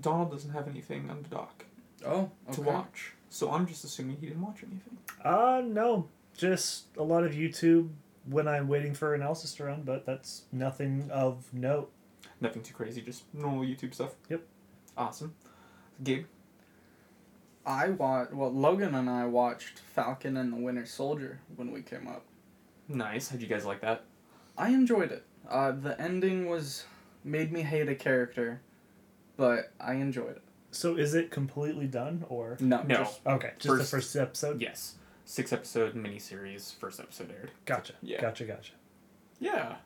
[0.00, 1.64] Donald doesn't have anything on the dock
[2.06, 2.54] Oh, okay.
[2.54, 4.96] to watch, so I'm just assuming he didn't watch anything.
[5.22, 7.90] Uh no, just a lot of YouTube
[8.24, 11.90] when I'm waiting for analysis to run, but that's nothing of note.
[12.40, 14.14] Nothing too crazy, just normal YouTube stuff.
[14.30, 14.42] Yep.
[14.96, 15.34] Awesome.
[16.02, 16.24] Gabe.
[17.66, 22.08] I watched, well, Logan and I watched Falcon and the Winter Soldier when we came
[22.08, 22.24] up.
[22.88, 23.28] Nice.
[23.28, 24.04] How'd you guys like that?
[24.56, 25.24] I enjoyed it.
[25.48, 26.84] Uh, the ending was
[27.24, 28.60] made me hate a character,
[29.36, 30.42] but I enjoyed it.
[30.72, 32.96] So is it completely done or No, No.
[32.96, 33.52] just- okay?
[33.58, 34.60] Just First- the first episode.
[34.60, 34.94] Yes.
[35.24, 36.74] Six episode miniseries.
[36.76, 37.50] First episode aired.
[37.64, 37.92] Gotcha.
[38.02, 38.20] Yeah.
[38.20, 38.44] Gotcha.
[38.44, 38.72] Gotcha.
[39.38, 39.76] Yeah.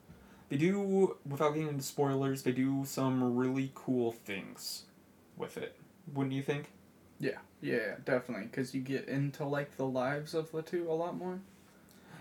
[0.49, 4.85] They do, without getting into spoilers, they do some really cool things
[5.37, 5.77] with it.
[6.13, 6.71] Wouldn't you think?
[7.25, 11.17] Yeah, yeah, definitely, because you get into like the lives of the two a lot
[11.17, 11.41] more.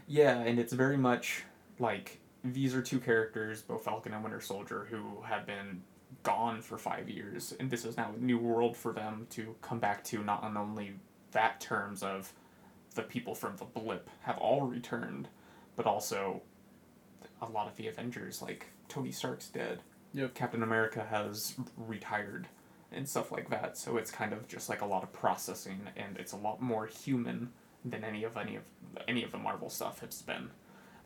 [0.08, 1.44] Yeah, and it's very much
[1.78, 5.82] like these are two characters, both Falcon and Winter Soldier, who have been
[6.24, 9.80] gone for five years, and this is now a new world for them to come
[9.80, 10.24] back to.
[10.24, 10.94] Not on only
[11.32, 12.32] that terms of
[12.96, 15.28] the people from the blip have all returned,
[15.76, 16.42] but also
[17.42, 19.82] a lot of the Avengers, like Tony Stark's dead.
[20.14, 20.34] Yep.
[20.34, 22.48] Captain America has retired
[22.94, 23.78] and stuff like that.
[23.78, 26.86] So it's kind of just like a lot of processing, and it's a lot more
[26.86, 27.50] human
[27.86, 28.64] than any of any of
[29.08, 30.50] any of the Marvel stuff has been.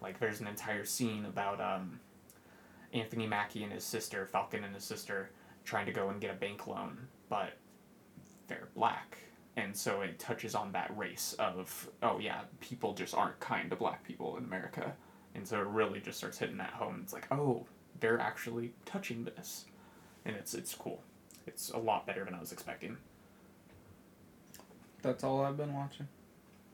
[0.01, 1.99] Like there's an entire scene about um,
[2.93, 5.31] Anthony Mackie and his sister, Falcon and his sister,
[5.63, 7.53] trying to go and get a bank loan, but
[8.47, 9.17] they're black.
[9.55, 13.75] And so it touches on that race of, oh yeah, people just aren't kind to
[13.75, 14.93] black people in America.
[15.33, 16.99] And so it really just starts hitting that home.
[17.03, 17.65] It's like, oh,
[17.99, 19.65] they're actually touching this.
[20.25, 21.01] And it's it's cool.
[21.47, 22.97] It's a lot better than I was expecting.
[25.01, 26.07] That's all I've been watching.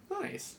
[0.10, 0.58] Nice.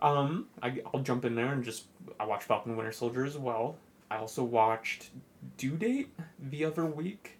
[0.00, 1.84] Um, I, I'll jump in there and just
[2.20, 3.76] I watched Falcon Winter Soldier as well.
[4.10, 5.10] I also watched
[5.56, 7.38] Due Date the other week.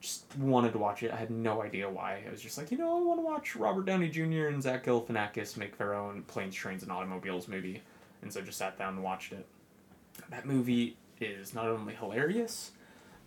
[0.00, 1.10] Just wanted to watch it.
[1.10, 2.22] I had no idea why.
[2.26, 4.46] I was just like, you know, I want to watch Robert Downey Jr.
[4.46, 7.82] and Zach Galifianakis make their own planes, trains, and automobiles movie,
[8.22, 9.44] and so just sat down and watched it.
[10.30, 12.70] That movie is not only hilarious,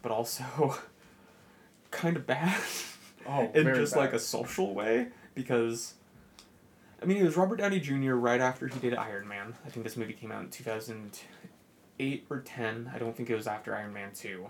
[0.02, 0.76] but also
[1.92, 2.60] kind of bad.
[3.30, 4.00] Oh, in just bad.
[4.00, 5.94] like a social way because
[7.04, 8.14] I mean it was Robert Downey Jr.
[8.16, 9.54] right after he did Iron Man.
[9.64, 11.20] I think this movie came out in two thousand
[12.00, 12.90] eight or ten.
[12.96, 14.50] I don't think it was after Iron Man two.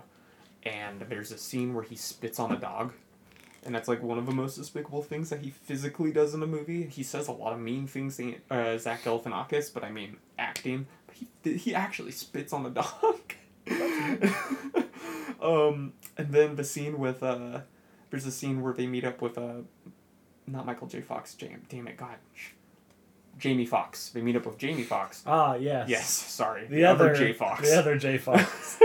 [0.62, 2.94] and there's a scene where he spits on a dog.
[3.64, 6.46] And that's like one of the most despicable things that he physically does in a
[6.46, 6.84] movie.
[6.84, 10.86] He says a lot of mean things to uh, Zach Galifianakis, but I mean acting.
[11.06, 13.34] But he he actually spits on a dog.
[15.42, 17.60] um, and then the scene with uh,
[18.10, 19.62] there's a scene where they meet up with uh,
[20.46, 21.00] not Michael J.
[21.00, 21.34] Fox.
[21.34, 22.16] Jam, damn it, God,
[23.38, 24.10] Jamie Foxx.
[24.10, 25.22] They meet up with Jamie Foxx.
[25.26, 25.88] Ah, yes.
[25.88, 27.32] Yes, sorry, The other J.
[27.32, 27.68] Fox.
[27.68, 28.78] The other J Fox.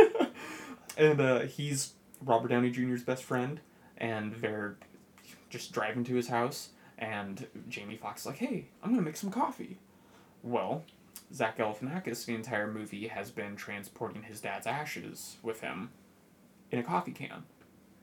[0.98, 3.60] and uh, he's Robert Downey Jr.'s best friend,
[3.98, 4.78] and they're
[5.50, 9.32] just driving to his house, and Jamie Foxx is like, "Hey, I'm gonna make some
[9.32, 9.78] coffee."
[10.44, 10.84] Well,
[11.34, 15.90] Zach Galifianakis, the entire movie, has been transporting his dad's ashes with him
[16.72, 17.44] in a coffee can,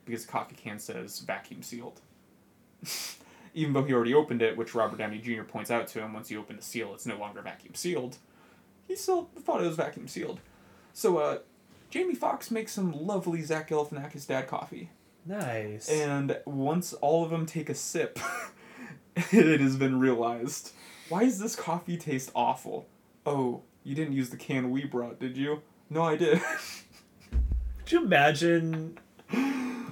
[0.05, 2.00] because the coffee can says vacuum sealed.
[3.55, 5.42] Even though he already opened it, which Robert Downey Jr.
[5.42, 8.16] points out to him once you open the seal, it's no longer vacuum sealed.
[8.88, 10.40] He still thought it was vacuum sealed.
[10.92, 11.38] So, uh,
[11.90, 14.90] Jamie Foxx makes some lovely Zach Galifianakis dad coffee.
[15.24, 15.88] nice.
[15.88, 18.18] And once all of them take a sip,
[19.16, 20.72] it has been realized
[21.09, 22.87] why does this coffee taste awful?
[23.27, 25.62] Oh, you didn't use the can we brought, did you?
[25.90, 26.40] No, I did.
[27.84, 28.98] Could you imagine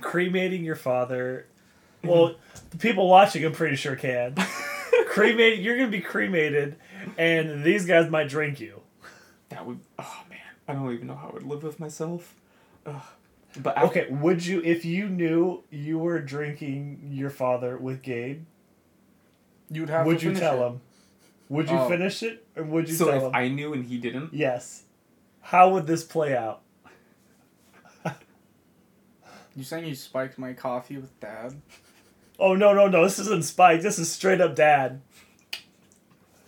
[0.00, 1.46] cremating your father?
[2.02, 2.37] Well,
[2.70, 4.35] the people watching, I'm pretty sure can.
[5.09, 6.76] cremating, you're gonna be cremated,
[7.18, 8.81] and these guys might drink you.
[9.50, 9.78] that would.
[9.98, 12.35] Oh man, I don't even know how I would live with myself.
[12.87, 13.00] Ugh.
[13.62, 18.44] But after, Okay, would you, if you knew you were drinking your father with Gabe,
[19.70, 20.66] You'd have would you tell it.
[20.70, 20.81] him?
[21.50, 21.88] Would you Oh.
[21.88, 23.31] finish it, or would you so tell if him?
[23.35, 24.85] I knew and he didn't, Yes.
[25.42, 26.62] How would this play out?
[29.57, 31.61] You saying you spiked my coffee with dad?
[32.38, 33.05] Oh no no no!
[33.05, 33.83] This isn't spiked.
[33.83, 35.01] This is straight up Dad.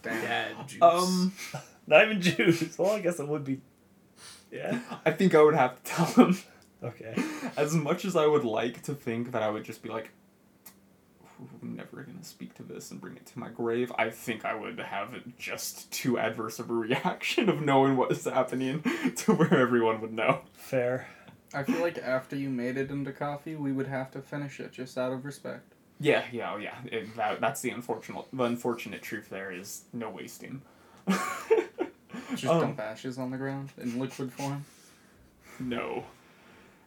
[0.02, 0.22] Damn.
[0.22, 0.82] Dad juice.
[0.82, 1.32] um,
[1.86, 2.78] Not even Jews.
[2.78, 3.60] Well, I guess it would be.
[4.50, 4.80] Yeah.
[5.04, 6.38] I think I would have to tell him.
[6.82, 7.14] Okay.
[7.56, 10.10] As much as I would like to think that I would just be like,
[11.62, 14.54] I'm never gonna speak to this and bring it to my grave, I think I
[14.54, 18.82] would have just too adverse of a reaction of knowing what is happening
[19.16, 20.40] to where everyone would know.
[20.54, 21.08] Fair.
[21.52, 24.72] I feel like after you made it into coffee, we would have to finish it
[24.72, 25.72] just out of respect.
[26.00, 26.74] Yeah, yeah, oh yeah.
[26.86, 30.62] It, that, that's the unfortunate the unfortunate truth there is no wasting.
[32.30, 34.64] Just Um, dump ashes on the ground in liquid form.
[35.60, 36.04] No.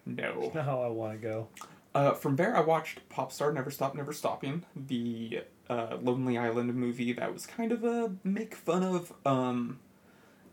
[0.05, 0.51] No.
[0.53, 1.47] Not how I want to go.
[1.93, 7.13] Uh, from there, I watched Popstar Never Stop Never Stopping, the uh, Lonely Island movie
[7.13, 9.79] that was kind of a make fun of, um,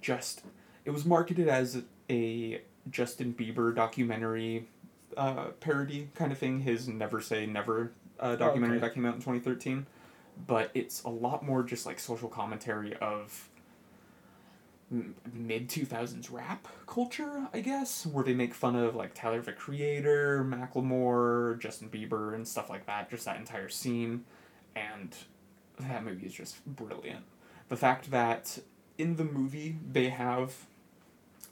[0.00, 0.42] just,
[0.84, 2.60] it was marketed as a
[2.90, 4.66] Justin Bieber documentary
[5.16, 8.86] uh, parody kind of thing, his Never Say Never uh, documentary Okay.
[8.88, 9.86] that came out in 2013.
[10.46, 13.48] But it's a lot more just like social commentary of
[15.32, 20.44] mid 2000s rap culture, I guess, where they make fun of like Tyler the Creator,
[20.44, 24.24] Macklemore, Justin Bieber, and stuff like that, just that entire scene.
[24.76, 25.16] And
[25.80, 27.24] that movie is just brilliant.
[27.68, 28.58] The fact that
[28.98, 30.66] in the movie they have,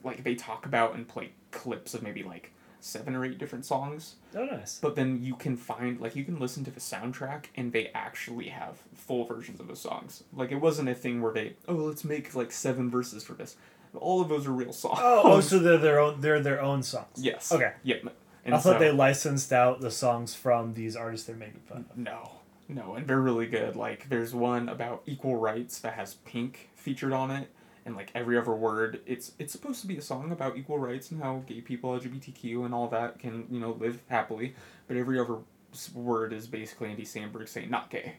[0.05, 4.17] like, they talk about and play clips of maybe like seven or eight different songs
[4.35, 4.81] Oh, nice.
[4.83, 8.49] but then you can find like you can listen to the soundtrack and they actually
[8.49, 12.03] have full versions of the songs like it wasn't a thing where they oh let's
[12.03, 13.55] make like seven verses for this
[13.95, 16.21] all of those are real songs Oh, oh, so they're their own.
[16.21, 17.07] They're their own songs.
[17.17, 17.73] yes Okay.
[17.85, 18.03] yep
[18.45, 21.85] and I thought so- they licensed out the songs from these artists they're making fun
[21.89, 21.97] of.
[21.97, 22.33] no
[22.69, 27.13] no and they're really good like there's one about equal rights that has pink featured
[27.13, 27.49] on it
[27.85, 31.11] and like every other word it's it's supposed to be a song about equal rights
[31.11, 34.55] and how gay people lgbtq and all that can you know live happily
[34.87, 35.39] but every other
[35.95, 38.15] word is basically andy samberg saying not gay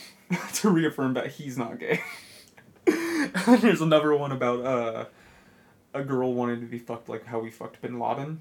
[0.52, 2.00] to reaffirm that he's not gay
[3.60, 5.04] there's another one about uh
[5.94, 8.40] a girl wanting to be fucked like how we fucked bin laden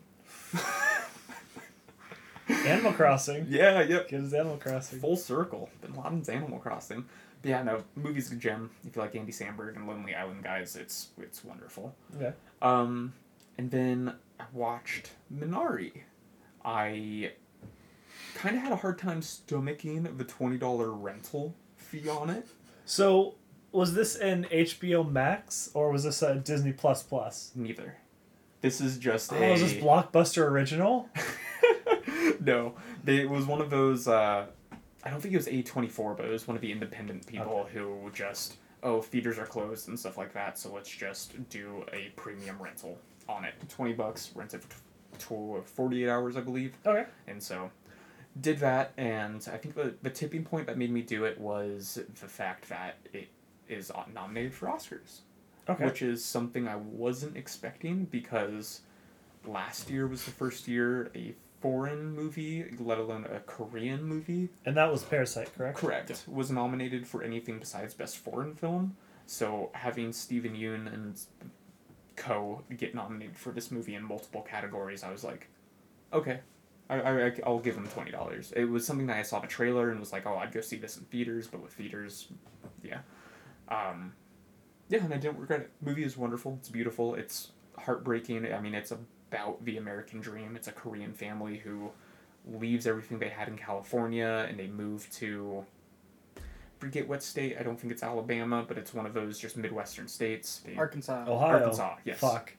[2.50, 3.46] Animal Crossing.
[3.50, 5.00] yeah yep his Animal Crossing.
[5.00, 5.70] Full circle.
[5.82, 7.06] Bin Laden's Animal Crossing.
[7.44, 8.72] Yeah, no, movie's a gem.
[8.86, 11.96] If you like Andy Samberg and Lonely Island guys, it's it's wonderful.
[12.20, 12.32] Yeah.
[12.62, 13.14] Um,
[13.58, 15.92] and then I watched Minari.
[16.66, 17.32] I
[18.36, 22.48] kind of had a hard time stomaching the twenty dollar rental fee on it.
[22.86, 23.36] So,
[23.72, 27.52] was this an HBO Max or was this a Disney Plus Plus?
[27.56, 27.98] Neither.
[28.62, 29.54] This is just Oh, a.
[29.54, 31.08] is this Blockbuster original?
[32.42, 32.74] no,
[33.04, 34.08] they, it was one of those.
[34.08, 34.48] Uh,
[35.08, 37.26] I don't think it was A twenty four, but it was one of the independent
[37.26, 41.86] people who just oh theaters are closed and stuff like that, so let's just do
[41.94, 43.54] a premium rental on it.
[43.70, 44.64] Twenty bucks, rent it
[45.18, 47.06] for forty eight hours, I believe, Okay.
[47.28, 47.72] and so
[48.42, 48.92] did that.
[48.98, 52.68] And I think the the tipping point that made me do it was the fact
[52.68, 53.30] that it
[53.70, 55.20] is nominated for Oscars
[55.70, 55.84] Okay.
[55.86, 58.82] which is something I wasn't expecting because
[59.46, 64.78] last year was the first year a foreign movie, let alone a Korean movie, And
[64.78, 65.78] that was Parasite, correct?
[65.78, 68.96] correct, was nominated for anything besides best foreign film.
[69.26, 71.20] So having Steven Yeun and
[72.16, 75.50] co get nominated for this movie in multiple categories, I was like,
[76.14, 76.40] okay,
[76.90, 78.54] I, I I'll give them twenty dollars.
[78.56, 80.78] It was something that I saw the trailer and was like, oh, I'd go see
[80.78, 82.28] this in theaters, but with theaters,
[82.84, 83.00] yeah,
[83.68, 84.14] um,
[84.90, 85.72] yeah, and I didn't regret it.
[85.82, 86.56] Movie is wonderful.
[86.60, 87.16] It's beautiful.
[87.16, 88.54] It's heartbreaking.
[88.54, 88.94] I mean, it's
[89.30, 90.56] about the American dream.
[90.56, 91.92] It's a Korean family who
[92.50, 95.66] leaves everything they had in California and they move to
[96.80, 97.58] forget what state.
[97.60, 100.62] I don't think it's Alabama, but it's one of those just Midwestern states.
[100.66, 101.26] They, Arkansas.
[101.28, 101.56] Ohio.
[101.56, 102.20] Arkansas, yes.
[102.20, 102.54] Fuck.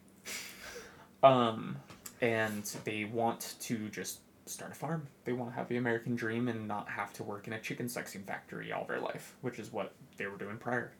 [1.22, 1.76] um,
[2.20, 5.06] and they want to just start a farm.
[5.24, 7.86] They want to have the American dream and not have to work in a chicken
[7.86, 10.92] sexing factory all their life, which is what they were doing prior.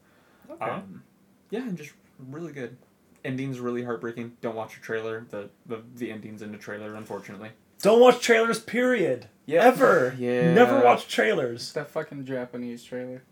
[0.51, 0.65] Okay.
[0.65, 1.03] Um,
[1.51, 1.93] yeah, and just
[2.29, 2.77] really good.
[3.25, 4.37] Ending's really heartbreaking.
[4.41, 5.27] Don't watch the trailer.
[5.31, 7.51] The the, the ending's in the trailer, unfortunately.
[7.81, 9.27] Don't watch trailers, period.
[9.47, 9.65] Yeah.
[9.65, 10.15] Ever.
[10.19, 10.53] Yeah.
[10.53, 11.63] Never watch trailers.
[11.63, 13.23] It's that fucking Japanese trailer.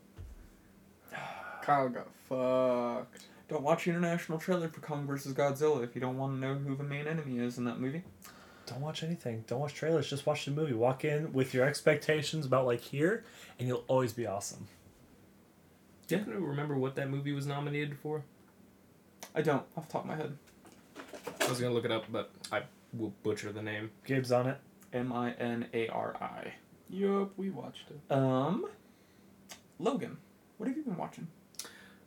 [1.62, 3.24] Kyle got fucked.
[3.48, 5.32] Don't watch the international trailer for Kong vs.
[5.32, 8.02] Godzilla if you don't want to know who the main enemy is in that movie.
[8.66, 9.44] Don't watch anything.
[9.46, 10.10] Don't watch trailers.
[10.10, 10.72] Just watch the movie.
[10.72, 13.24] Walk in with your expectations about like here,
[13.58, 14.66] and you'll always be awesome.
[16.08, 18.24] Do you happen to remember what that movie was nominated for?
[19.36, 20.36] I don't, off the top of my head.
[21.42, 22.62] I was gonna look it up, but I
[22.94, 23.90] will butcher the name.
[24.06, 24.56] Gabe's on it.
[24.92, 26.54] M I N A R I.
[26.88, 28.12] Yup, we watched it.
[28.12, 28.66] Um,
[29.78, 30.16] Logan,
[30.56, 31.28] what have you been watching?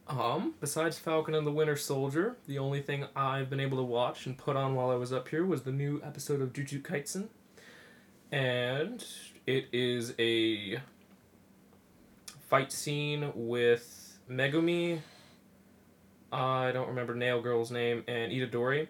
[0.07, 4.25] Um, besides Falcon and the Winter Soldier, the only thing I've been able to watch
[4.25, 7.27] and put on while I was up here was the new episode of Jujutsu Kaisen.
[8.31, 9.05] And
[9.45, 10.79] it is a
[12.49, 14.99] fight scene with Megumi,
[16.31, 18.87] I don't remember Nail Girl's name, and Itadori.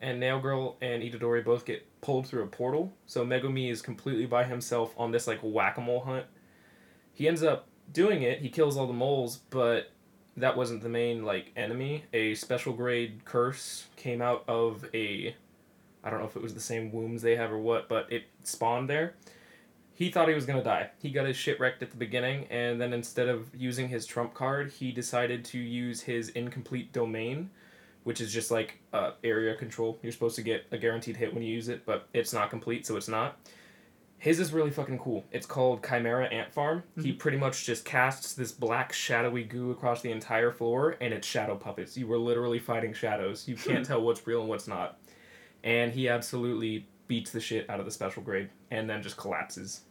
[0.00, 2.92] And Nail Girl and Itadori both get pulled through a portal.
[3.06, 6.26] So Megumi is completely by himself on this like whack-a-mole hunt.
[7.12, 8.40] He ends up doing it.
[8.40, 9.90] He kills all the moles, but
[10.36, 12.04] that wasn't the main like enemy.
[12.14, 15.34] A special grade curse came out of a
[16.02, 18.24] I don't know if it was the same wombs they have or what, but it
[18.42, 19.14] spawned there.
[20.00, 20.88] He thought he was gonna die.
[21.02, 24.32] He got his shit wrecked at the beginning, and then instead of using his trump
[24.32, 27.50] card, he decided to use his incomplete domain,
[28.04, 29.98] which is just like uh, area control.
[30.02, 32.86] You're supposed to get a guaranteed hit when you use it, but it's not complete,
[32.86, 33.40] so it's not.
[34.16, 35.26] His is really fucking cool.
[35.32, 36.82] It's called Chimera Ant Farm.
[36.98, 41.28] He pretty much just casts this black shadowy goo across the entire floor, and it's
[41.28, 41.94] shadow puppets.
[41.98, 43.46] You were literally fighting shadows.
[43.46, 44.98] You can't tell what's real and what's not.
[45.62, 49.82] And he absolutely beats the shit out of the special grade, and then just collapses.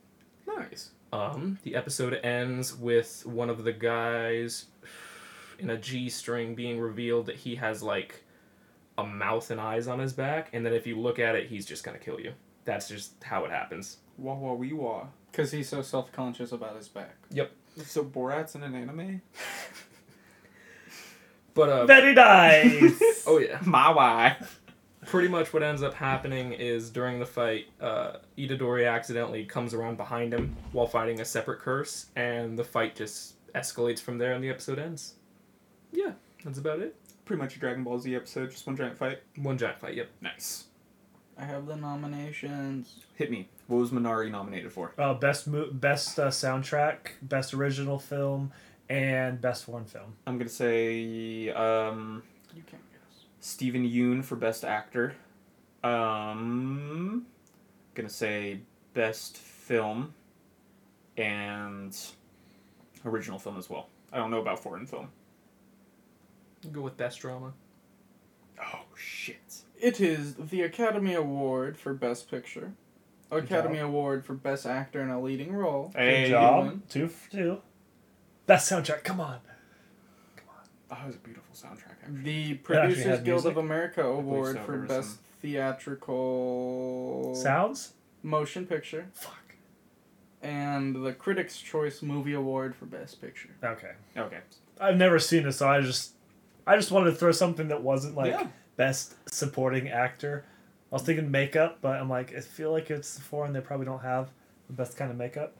[0.59, 0.91] Nice.
[1.11, 4.65] Um, the episode ends with one of the guys
[5.57, 8.23] in a G string being revealed that he has like
[8.97, 11.65] a mouth and eyes on his back, and that if you look at it, he's
[11.65, 12.33] just gonna kill you.
[12.65, 13.97] That's just how it happens.
[14.17, 15.07] Wah wah wee wah.
[15.31, 17.15] Because he's so self conscious about his back.
[17.31, 17.51] Yep.
[17.85, 19.21] So Borat's in an anime?
[21.53, 23.23] But uh, Very nice.
[23.27, 24.37] oh yeah, My why.
[25.09, 29.97] Pretty much what ends up happening is during the fight, uh, Itadori accidentally comes around
[29.97, 34.43] behind him while fighting a separate curse, and the fight just escalates from there, and
[34.43, 35.15] the episode ends.
[35.91, 36.11] Yeah,
[36.43, 36.95] that's about it.
[37.25, 39.19] Pretty much a Dragon Ball Z episode, just one giant fight.
[39.35, 39.95] One giant fight.
[39.95, 40.09] Yep.
[40.21, 40.65] Nice.
[41.37, 42.99] I have the nominations.
[43.15, 43.47] Hit me.
[43.67, 44.93] What was Minari nominated for?
[44.97, 48.51] uh, best mo- best uh, soundtrack, best original film,
[48.89, 50.15] and best foreign film.
[50.27, 52.23] I'm gonna say um,
[52.55, 52.88] You can't guess.
[53.39, 55.13] Steven Yeun for best actor.
[55.83, 57.25] Um,
[57.95, 58.59] gonna say
[58.93, 60.13] best film
[61.17, 61.97] and
[63.05, 63.87] original film as well.
[64.11, 65.09] I don't know about foreign film.
[66.71, 67.53] Go with best drama.
[68.61, 69.61] Oh shit.
[69.79, 72.73] It is the Academy Award for Best Picture,
[73.31, 76.23] Academy Award for Best Actor in a Leading Role, Hey.
[76.23, 76.81] Good job.
[76.89, 77.61] Two for two.
[78.45, 79.05] Best soundtrack.
[79.05, 79.39] Come on.
[80.35, 80.63] Come on.
[80.91, 81.88] Oh, that was a beautiful soundtrack.
[82.09, 82.23] Actually.
[82.23, 83.51] the Producers Guild music?
[83.51, 84.63] of America Award so.
[84.63, 87.93] for Best some- Theatrical Sounds.
[88.23, 89.55] Motion Picture, Fuck.
[90.41, 93.49] and the Critics' Choice Movie Award for Best Picture.
[93.63, 93.91] Okay.
[94.17, 94.39] Okay.
[94.79, 96.13] I've never seen it, so I just,
[96.67, 98.47] I just wanted to throw something that wasn't like Yeah.
[98.75, 100.43] best supporting actor.
[100.91, 103.53] I was thinking makeup, but I'm like, I feel like it's foreign.
[103.53, 104.31] They probably don't have
[104.67, 105.55] the best kind of makeup.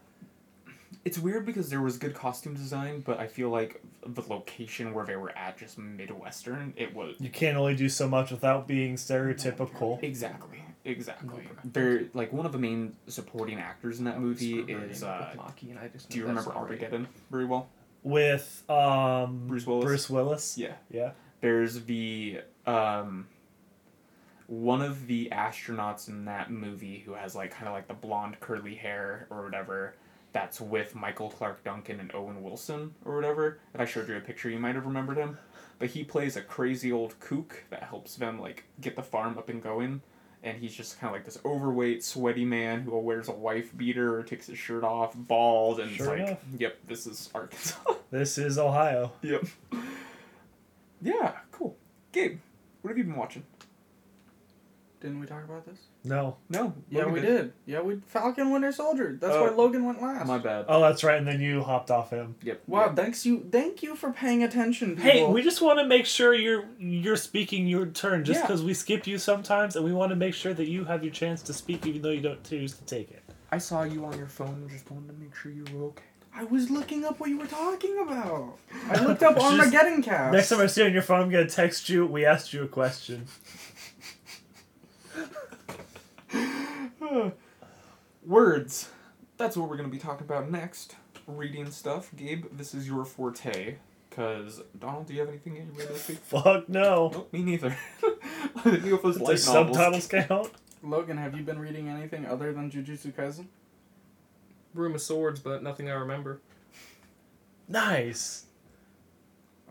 [1.06, 5.06] It's weird because there was good costume design, but I feel like the location where
[5.06, 8.96] they were at, just Midwestern, it was You can't only do so much without being
[8.96, 10.02] stereotypical.
[10.04, 11.44] exactly, exactly.
[11.44, 15.04] No, They're like one of the main supporting actors in that movie is.
[15.04, 16.58] Uh, Maki, and I just do you remember not.
[16.58, 17.70] Armageddon very well?
[18.04, 19.86] With um Bruce Willis?
[19.86, 20.58] Bruce Willis.
[20.58, 20.74] Yeah.
[20.90, 21.12] Yeah.
[21.42, 23.28] There's the um,
[24.48, 28.40] one of the astronauts in that movie who has like kind of like the blonde
[28.40, 29.96] curly hair or whatever
[30.34, 33.60] that's with Michael Clarke Duncan and Owen Wilson or whatever.
[33.74, 35.38] If I showed you a picture, you might have remembered him.
[35.80, 39.50] But he plays a crazy old kook that helps them like get the farm up
[39.50, 40.02] and going.
[40.44, 44.24] And he's just kind of like this overweight, sweaty man who wears a wife beater,
[44.24, 46.38] takes his shirt off, bald, and Sure like, enough.
[46.58, 47.78] yep, this is Arkansas.
[48.12, 49.12] This is Ohio.
[49.22, 49.44] yep.
[51.02, 51.78] Yeah, cool.
[52.12, 52.40] Gabe,
[52.82, 53.44] what have you been watching?
[55.02, 55.78] Didn't we talk about this?
[56.04, 56.36] No.
[56.50, 56.74] No.
[56.90, 57.54] Yeah, Logan we did.
[57.66, 59.18] Yeah, we Falcon Winter Soldier.
[59.20, 59.44] That's Oh.
[59.44, 60.28] why Logan went last.
[60.28, 60.66] My bad.
[60.68, 61.18] Oh, that's right.
[61.18, 62.36] And then you hopped off him.
[62.44, 62.64] Yep.
[62.68, 62.96] Wow, yep.
[62.98, 65.10] thanks you thank you for paying attention, people.
[65.12, 68.26] Hey, we just want to make sure you're you're speaking your turn.
[68.26, 68.48] Just Yeah.
[68.48, 71.14] because we skip you sometimes, and we want to make sure that you have your
[71.14, 73.24] chance to speak, even though you don't choose to take it.
[73.52, 76.04] I saw you on your phone and just wanted to make sure you were okay.
[76.36, 78.58] I was looking up what you were talking about.
[78.92, 80.34] I looked up Just- Armageddon cast.
[80.34, 82.06] Next time I see you on your phone, I'm gonna text you.
[82.06, 83.26] We asked you a question.
[88.26, 88.90] Words.
[89.38, 90.96] That's what we're going to be talking about next.
[91.28, 92.10] Reading stuff.
[92.16, 93.76] Gabe, this is your forte.
[94.10, 96.18] Because, Donald, do you have anything you read this week?
[96.18, 97.10] Fuck no.
[97.14, 97.78] Nope, me neither.
[98.04, 99.78] I didn't know if it was light Does novels.
[99.78, 100.52] subtitles count?
[100.82, 103.46] Logan, have you been reading anything other than Jujutsu Kaisen?
[104.74, 106.42] Room of Swords, but nothing I remember.
[107.68, 108.46] Nice.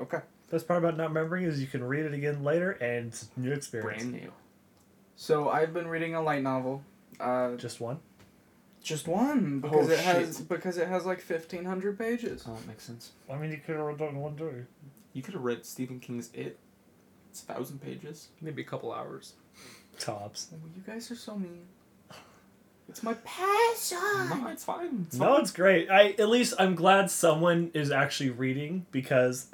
[0.00, 0.18] Okay.
[0.50, 3.40] Best part about not remembering is you can read it again later, and it's a
[3.40, 4.02] new experience.
[4.04, 4.32] Brand new.
[5.20, 6.82] So I've been reading a light novel.
[7.18, 7.98] Uh, Just one.
[8.80, 10.48] just one because Oh, it has shit.
[10.48, 12.44] because it has like fifteen hundred pages.
[12.48, 13.10] Oh, that makes sense.
[13.30, 14.62] I mean, you could have read that in one day.
[15.12, 16.56] You could have read Stephen King's It.
[17.30, 18.28] It's a thousand pages.
[18.40, 19.32] Maybe a couple hours.
[19.98, 20.48] Tops.
[20.54, 21.62] Oh, you guys are so mean.
[22.88, 23.98] It's my passion.
[24.30, 25.06] No, it's fine.
[25.08, 25.40] It's No, fine.
[25.42, 25.90] it's great.
[25.90, 29.48] I at least I'm glad someone is actually reading because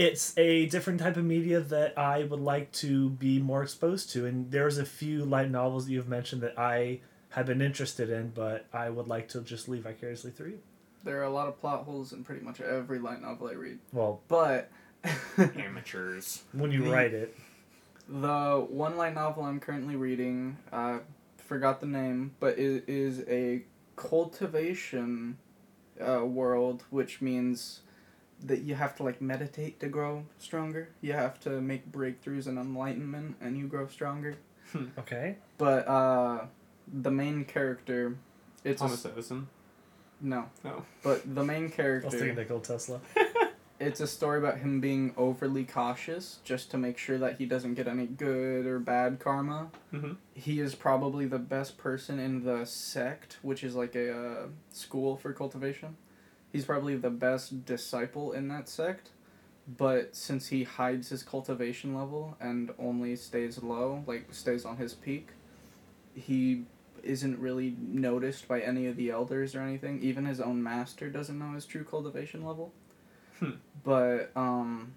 [0.00, 4.26] it's a different type of media that I would like to be more exposed to.
[4.26, 8.30] And there's a few light novels that you've mentioned that I have been interested in,
[8.30, 10.58] but I would like to just leave vicariously through you.
[11.04, 13.78] There are a lot of plot holes in pretty much every light novel I read,
[13.92, 14.70] Well, but
[15.38, 16.42] Amateurs.
[16.52, 17.36] when you The- write it,
[18.08, 20.98] the one light novel I'm currently reading, uh,
[21.38, 23.62] forgot the name, but it is a
[23.96, 25.38] cultivation
[26.00, 27.80] uh, world, which means
[28.44, 30.88] that you have to like meditate to grow stronger.
[31.00, 34.36] You have to make breakthroughs and enlightenment, and you grow stronger.
[34.98, 35.36] okay.
[35.58, 36.46] But uh,
[36.92, 38.16] the main character,
[38.64, 39.48] it's a Thomas s- Edison.
[40.20, 40.84] no, No.
[41.02, 42.06] but the main character.
[42.06, 42.18] I was character.
[42.18, 43.00] thinking Nikola Tesla.
[43.82, 47.76] It's a story about him being overly cautious just to make sure that he doesn't
[47.76, 49.70] get any good or bad karma.
[49.90, 50.16] Mhm.
[50.34, 55.16] He is probably the best person in the sect, which is like a uh, school
[55.16, 55.96] for cultivation.
[56.52, 59.10] He's probably the best disciple in that sect,
[59.66, 64.94] but since he hides his cultivation level and only stays low, like stays on his
[64.94, 65.28] peak,
[66.14, 66.64] he
[67.02, 70.02] isn't really noticed by any of the elders or anything.
[70.02, 72.72] Even his own master doesn't know his true cultivation level
[73.84, 74.92] but um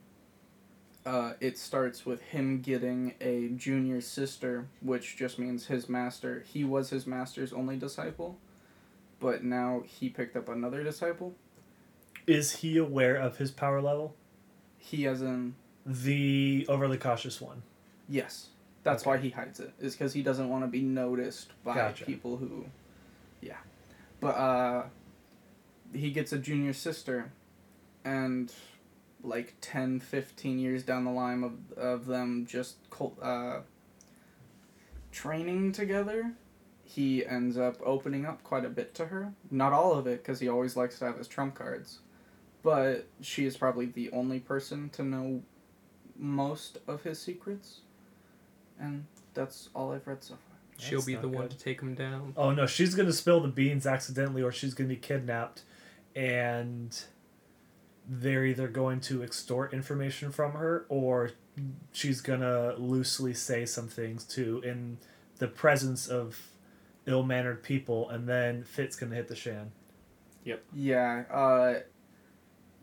[1.05, 6.45] uh, it starts with him getting a junior sister, which just means his master.
[6.47, 8.37] He was his master's only disciple,
[9.19, 11.35] but now he picked up another disciple.
[12.27, 14.15] Is he aware of his power level?
[14.77, 15.55] He has an
[15.85, 17.63] The overly cautious one.
[18.07, 18.49] yes.
[18.83, 19.09] That's Okay.
[19.11, 19.71] why he hides it.
[19.79, 22.03] Is because he doesn't want to be noticed by Gotcha.
[22.05, 22.65] people who,
[23.39, 23.55] yeah.
[24.19, 24.83] But uh,
[25.93, 27.31] he gets a junior sister,
[28.03, 28.51] and
[29.23, 33.61] like 10, 15 years down the line of, of them just cult, uh,
[35.13, 36.33] training together,
[36.83, 39.31] he ends up opening up quite a bit to her.
[39.49, 41.99] Not all of it, because he always likes to have his trump cards.
[42.63, 45.41] But she is probably the only person to know
[46.17, 47.81] most of his secrets.
[48.79, 50.57] And that's all I've read so far.
[50.77, 52.33] She'll be not the one to take him down.
[52.35, 55.61] Oh no, she's gonna spill the beans accidentally, or she's gonna be kidnapped,
[56.15, 56.99] and
[58.09, 61.31] they're either going to extort information from her, or
[61.91, 64.97] she's gonna loosely say some things too in
[65.37, 66.49] the presence of
[67.05, 69.71] ill-mannered people, and then Fitz gonna hit the shan.
[70.43, 70.63] Yep.
[70.73, 71.79] Yeah, uh,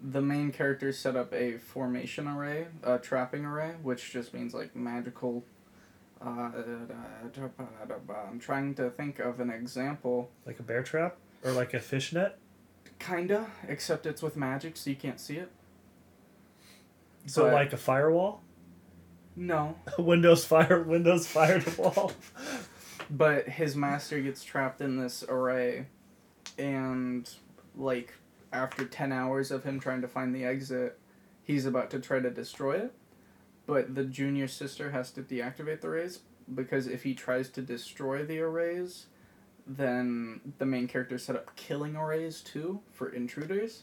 [0.02, 4.74] the main character set up a formation array, a trapping array, which just means like
[4.74, 5.44] magical.
[6.24, 6.50] Uh,
[8.30, 10.30] I'm trying to think of an example.
[10.46, 12.38] Like a bear trap, or like a fishnet.
[12.98, 15.50] Kinda, except it's with magic, so you can't see it.
[17.26, 18.42] So But- like a firewall.
[19.36, 20.82] No, Windows fire.
[20.82, 22.12] Windows fired wall.
[23.10, 25.86] but his master gets trapped in this array,
[26.58, 27.30] and
[27.76, 28.12] like
[28.52, 30.98] after ten hours of him trying to find the exit,
[31.42, 32.92] he's about to try to destroy it.
[33.66, 36.20] but the junior sister has to deactivate the arrays
[36.52, 39.06] because if he tries to destroy the arrays,
[39.66, 43.82] then the main character set up killing arrays too for intruders.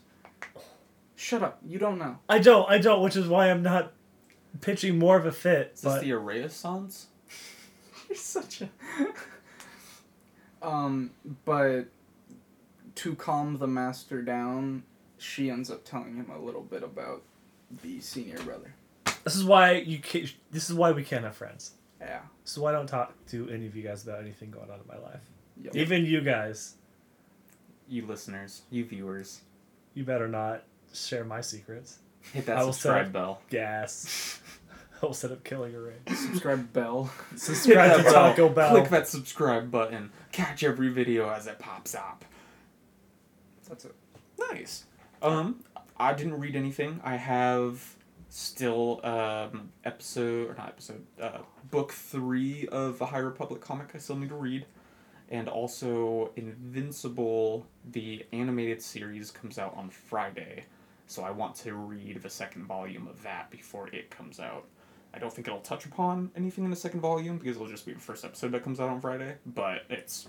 [1.16, 1.60] Shut up!
[1.66, 2.20] You don't know.
[2.28, 3.94] I don't, I don't, which is why I'm not
[4.62, 5.72] pitching more of a fit.
[5.76, 7.06] Is this But the Arraysons?
[8.10, 8.70] You're such a.
[10.62, 11.12] um,
[11.46, 11.86] but
[12.98, 14.84] to calm the master down,
[15.18, 17.24] she ends up telling him a little bit about
[17.84, 18.74] the senior brother.
[19.24, 21.72] this is why you can This is why we can't have friends.
[22.00, 22.22] Yeah.
[22.44, 24.80] This is why I don't talk to any of you guys about anything going on
[24.80, 25.22] in my life.
[25.64, 25.76] Yep.
[25.76, 26.76] Even you guys,
[27.90, 29.42] You listeners, you viewers,
[29.94, 32.00] you better not share my secrets.
[32.34, 33.42] hit that I will subscribe set- bell.
[33.50, 34.42] Gas.
[35.04, 35.94] I'll set up killing a array.
[36.08, 37.12] Subscribe bell.
[37.36, 38.30] Subscribe to that bell.
[38.32, 38.70] Taco Bell.
[38.72, 40.12] Click that subscribe button.
[40.32, 42.26] Catch every video as it pops up.
[43.68, 43.96] That's it.
[44.52, 44.86] Nice.
[45.22, 45.64] Um,
[45.98, 47.02] I didn't read anything.
[47.04, 47.96] I have
[48.30, 51.40] still um episode or not episode uh
[51.72, 53.90] book three of the High Republic comic.
[53.96, 54.66] I still need to read,
[55.30, 60.66] and also Invincible, the animated series comes out on Friday,
[61.08, 64.66] so I want to read the second volume of that before it comes out.
[65.14, 67.94] I don't think it'll touch upon anything in the second volume because it'll just be
[67.94, 70.28] the first episode that comes out on Friday, but it's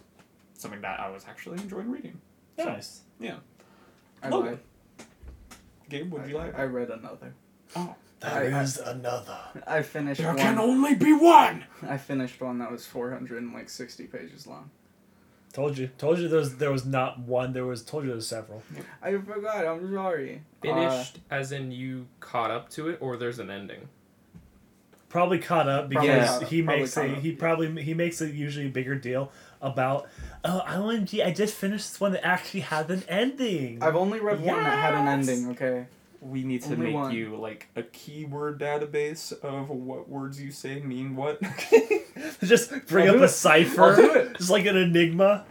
[0.55, 2.21] something that I was actually enjoying reading.
[2.59, 3.01] So, Nice.
[3.21, 3.37] Yeah.
[4.23, 4.53] I Logan.
[4.53, 5.07] lied.
[5.89, 6.59] Gabe, would you I, like?
[6.59, 7.33] I read another.
[7.77, 7.95] Oh.
[8.21, 9.39] There I- is another.
[9.67, 10.35] I finished one.
[10.37, 10.57] There one.
[10.57, 11.65] can only be one!
[11.89, 14.71] I finished one that was four hundred and like sixty pages long.
[15.53, 15.89] Told you.
[15.99, 17.53] Told you there was there was not one.
[17.53, 18.61] There was told you there was several.
[19.01, 19.65] I forgot.
[19.67, 20.43] I'm sorry.
[20.63, 23.89] Uh, Finished, as in you caught up to it, or there's an ending.
[25.09, 26.49] Probably caught up because Probably caught up.
[26.49, 27.37] he makes a up, he yeah.
[27.39, 29.31] probably he makes a usually a bigger deal
[29.63, 30.09] about
[30.45, 33.83] oh OMG I just finished this one that actually had an ending.
[33.83, 35.51] I've only read one that had an ending.
[35.51, 35.87] Okay.
[36.21, 37.15] We need to Only make one.
[37.15, 41.41] you like a keyword database of what words you say mean what.
[42.43, 43.29] just bring I'll up a it.
[43.29, 43.83] cipher.
[43.85, 44.35] I'll do it.
[44.39, 45.45] Just like an enigma.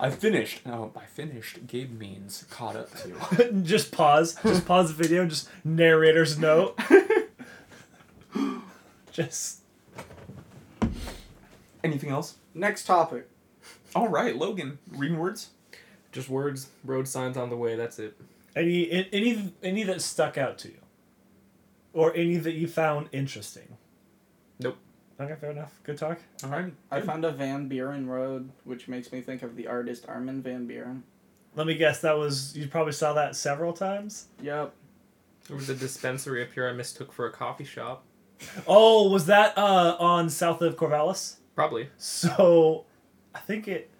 [0.00, 0.62] I finished.
[0.64, 3.52] Oh, by finished, Gabe means caught up to.
[3.62, 4.36] just pause.
[4.42, 5.26] Just pause the video.
[5.26, 6.78] Just narrator's note.
[9.12, 9.60] just
[11.84, 12.36] Anything else?
[12.54, 13.28] Next topic.
[13.94, 14.78] All right, Logan.
[14.90, 15.50] Reading words.
[16.12, 17.76] Just words, road signs on the way.
[17.76, 18.16] That's it.
[18.56, 20.80] any any any that stuck out to you,
[21.92, 23.76] or any that you found interesting.
[24.58, 24.78] Nope.
[25.20, 25.78] Okay, fair enough.
[25.82, 26.18] Good talk.
[26.44, 26.72] All right.
[26.90, 30.66] I found a Van Buren road, which makes me think of the artist Armin van
[30.66, 31.02] Buuren.
[31.56, 32.00] Let me guess.
[32.00, 34.26] That was you probably saw that several times.
[34.42, 34.72] Yep.
[35.48, 38.04] There was a dispensary up here I mistook for a coffee shop.
[38.66, 41.36] Oh, was that uh, on south of Corvallis?
[41.54, 41.88] Probably.
[41.96, 42.84] So,
[43.34, 43.90] I think it.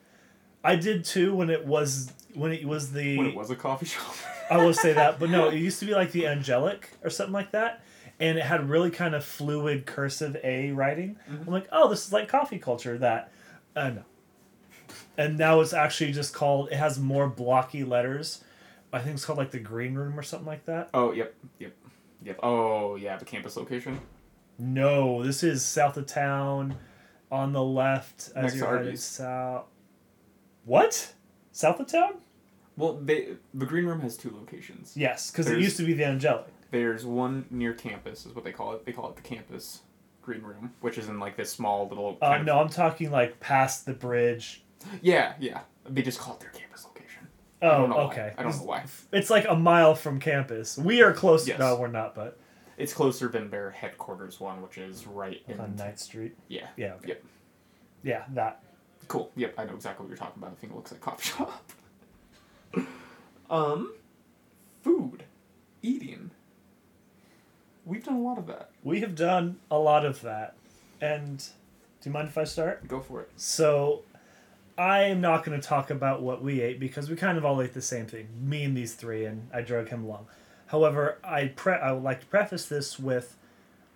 [0.65, 3.17] I did too when it was when it was the.
[3.19, 4.15] when it was a coffee shop.
[4.51, 7.33] I will say that, but no, it used to be like the angelic or something
[7.33, 7.83] like that,
[8.19, 11.17] and it had really kind of fluid cursive A writing.
[11.31, 11.47] Mhm.
[11.47, 12.99] I'm like, oh, this is like coffee culture.
[12.99, 13.31] That,
[13.77, 14.03] uh, no.
[15.17, 16.71] And now it's actually just called.
[16.73, 18.43] It has more blocky letters.
[18.93, 20.89] I think it's called like the green room or something like that.
[20.95, 21.75] oh, yep, yep,
[22.25, 22.39] yep.
[22.43, 24.01] Oh, yeah, the campus location.
[24.59, 26.75] No, this is south of town,
[27.31, 29.05] on the left as Next you're headed Arby's.
[29.05, 29.65] south.
[30.65, 31.15] What?
[31.53, 32.15] South of town?
[32.77, 34.97] Well, they the green room has two locations.
[34.97, 36.47] Yes, because it There's- used to be the angelic.
[36.71, 38.85] There's one near campus, is what they call it.
[38.85, 39.81] They call it the campus
[40.23, 42.19] green room, which is in like this small little.
[42.21, 44.63] Uh, kind of- no, I'm talking like past the bridge.
[45.03, 45.61] Yeah, yeah.
[45.89, 47.27] They just call it their campus location.
[47.63, 48.03] Oh, I don't know why.
[48.05, 48.33] okay.
[48.39, 48.85] I don't know why.
[49.13, 50.79] It's like a mile from campus.
[50.79, 51.49] We are close.
[51.49, 51.59] Yes.
[51.59, 52.39] No, we're not, but
[52.79, 55.59] It's closer than their headquarters one, which is right in.
[55.59, 56.37] on Ninth Street.
[56.47, 56.69] Yeah.
[56.77, 56.95] Yeah.
[56.95, 57.09] Okay.
[57.09, 57.25] Yep.
[58.05, 58.63] Yeah, that.
[59.09, 59.31] Cool.
[59.37, 60.53] Yep, I know exactly what you're talking about.
[60.53, 61.73] I think it looks like a coffee shop.
[63.51, 63.93] um,
[64.83, 65.25] food,
[65.83, 66.31] eating.
[67.85, 68.71] We've done a lot of that.
[68.85, 70.55] We have done a lot of that,
[71.01, 72.87] and do you mind if I start?
[72.87, 73.31] Go for it.
[73.37, 74.03] So,
[74.77, 77.61] I am not going to talk about what we ate because we kind of all
[77.63, 78.29] ate the same thing.
[78.41, 80.27] Me and these three, and I drug him along.
[80.69, 83.37] However, I pre- I would like to preface this with,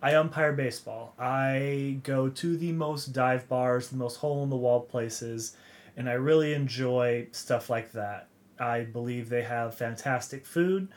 [0.01, 1.13] I umpire baseball.
[1.17, 5.55] I go to the most dive bars, the most hole in the wall places,
[5.95, 8.27] and I really enjoy stuff like that.
[8.59, 10.87] I believe they have fantastic food,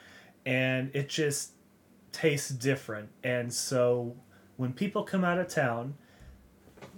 [0.45, 1.51] and it just
[2.11, 3.09] tastes different.
[3.23, 4.15] And so,
[4.57, 5.93] when people come out of town,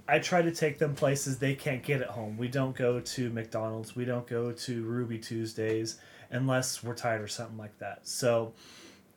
[0.07, 2.37] I try to take them places they can't get at home.
[2.37, 3.95] We don't go to McDonald's.
[3.95, 5.99] We don't go to Ruby Tuesdays
[6.31, 8.07] unless we're tired or something like that.
[8.07, 8.53] So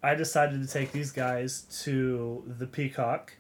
[0.03, 3.35] I decided to take these guys to the Peacock,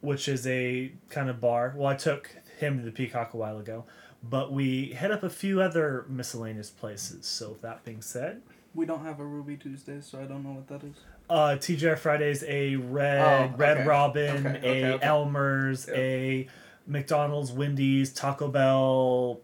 [0.00, 1.74] which is a kind of bar.
[1.76, 3.84] Well, I took him to the Peacock a while ago,
[4.22, 7.26] but we hit up a few other miscellaneous places.
[7.26, 8.42] So with that being said,
[8.74, 10.96] We don't have a Ruby Tuesday, so I don't know what that is.
[11.28, 13.20] Uh, TGI Fridays, a Red
[13.52, 13.86] Oh, Red okay.
[13.88, 15.06] Robin, Okay, okay, a okay.
[15.06, 15.96] Elmer's, Yep.
[15.96, 16.48] a
[16.86, 19.40] McDonald's, Wendy's, Taco Bell,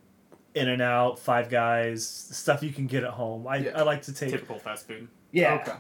[0.54, 3.46] In and Out, Five Guys, stuff you can get at home.
[3.46, 3.78] I, Yeah.
[3.78, 4.30] I like to take.
[4.30, 5.08] Typical fast food.
[5.30, 5.54] Yeah.
[5.62, 5.72] Okay.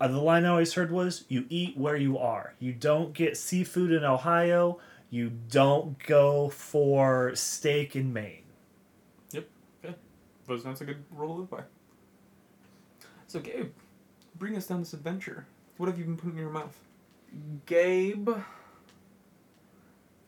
[0.00, 2.54] Uh, the line I always heard was, "You eat where you are.
[2.58, 4.78] You don't get seafood in Ohio.
[5.10, 8.44] You don't go for steak in Maine."
[9.32, 9.48] Yep.
[9.84, 9.90] Yeah.
[10.46, 11.62] Those that's a good rule to live by.
[13.26, 13.72] So Gabe,
[14.36, 15.46] bring us down this adventure.
[15.76, 16.76] What have you been putting in your mouth?
[17.66, 18.30] Gabe.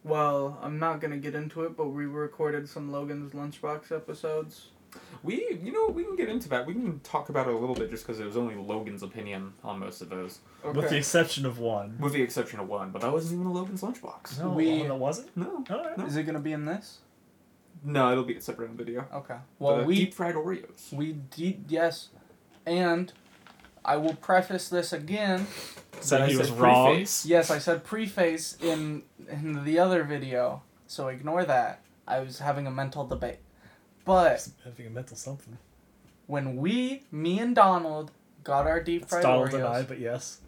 [0.05, 4.69] Well, I'm not gonna get into it, but we recorded some Logan's Lunchbox episodes.
[5.23, 6.67] We, you know, we can get into that.
[6.67, 9.55] We can talk about it a little bit just because it was only Logan's opinion
[9.65, 10.79] on most of those, Okay.
[10.79, 11.97] With the exception of one.
[11.99, 12.91] with the exception of one.
[12.91, 14.39] But that wasn't even a Logan's lunchbox.
[14.41, 15.35] No, We- oh, that wasn't.
[15.37, 15.97] No, All right.
[15.97, 16.05] No.
[16.07, 16.99] Is it gonna be in this?
[17.85, 19.07] no, it'll be a separate video.
[19.15, 19.37] Okay.
[19.59, 20.93] Well, the we deep fried Oreos.
[20.93, 22.09] we deep yes,
[22.67, 23.13] and
[23.85, 25.47] I will preface this again.
[26.03, 26.87] So But I he was said wrong.
[26.95, 27.27] preface.
[27.27, 31.81] Yes, I said preface in in the other video, so ignore that.
[32.07, 33.39] I was having a mental debate.
[34.05, 35.59] But Having a mental something.
[36.27, 38.11] when we, me and Donald,
[38.43, 40.39] got our deep It's fried Donald Oreos, and I, but yes.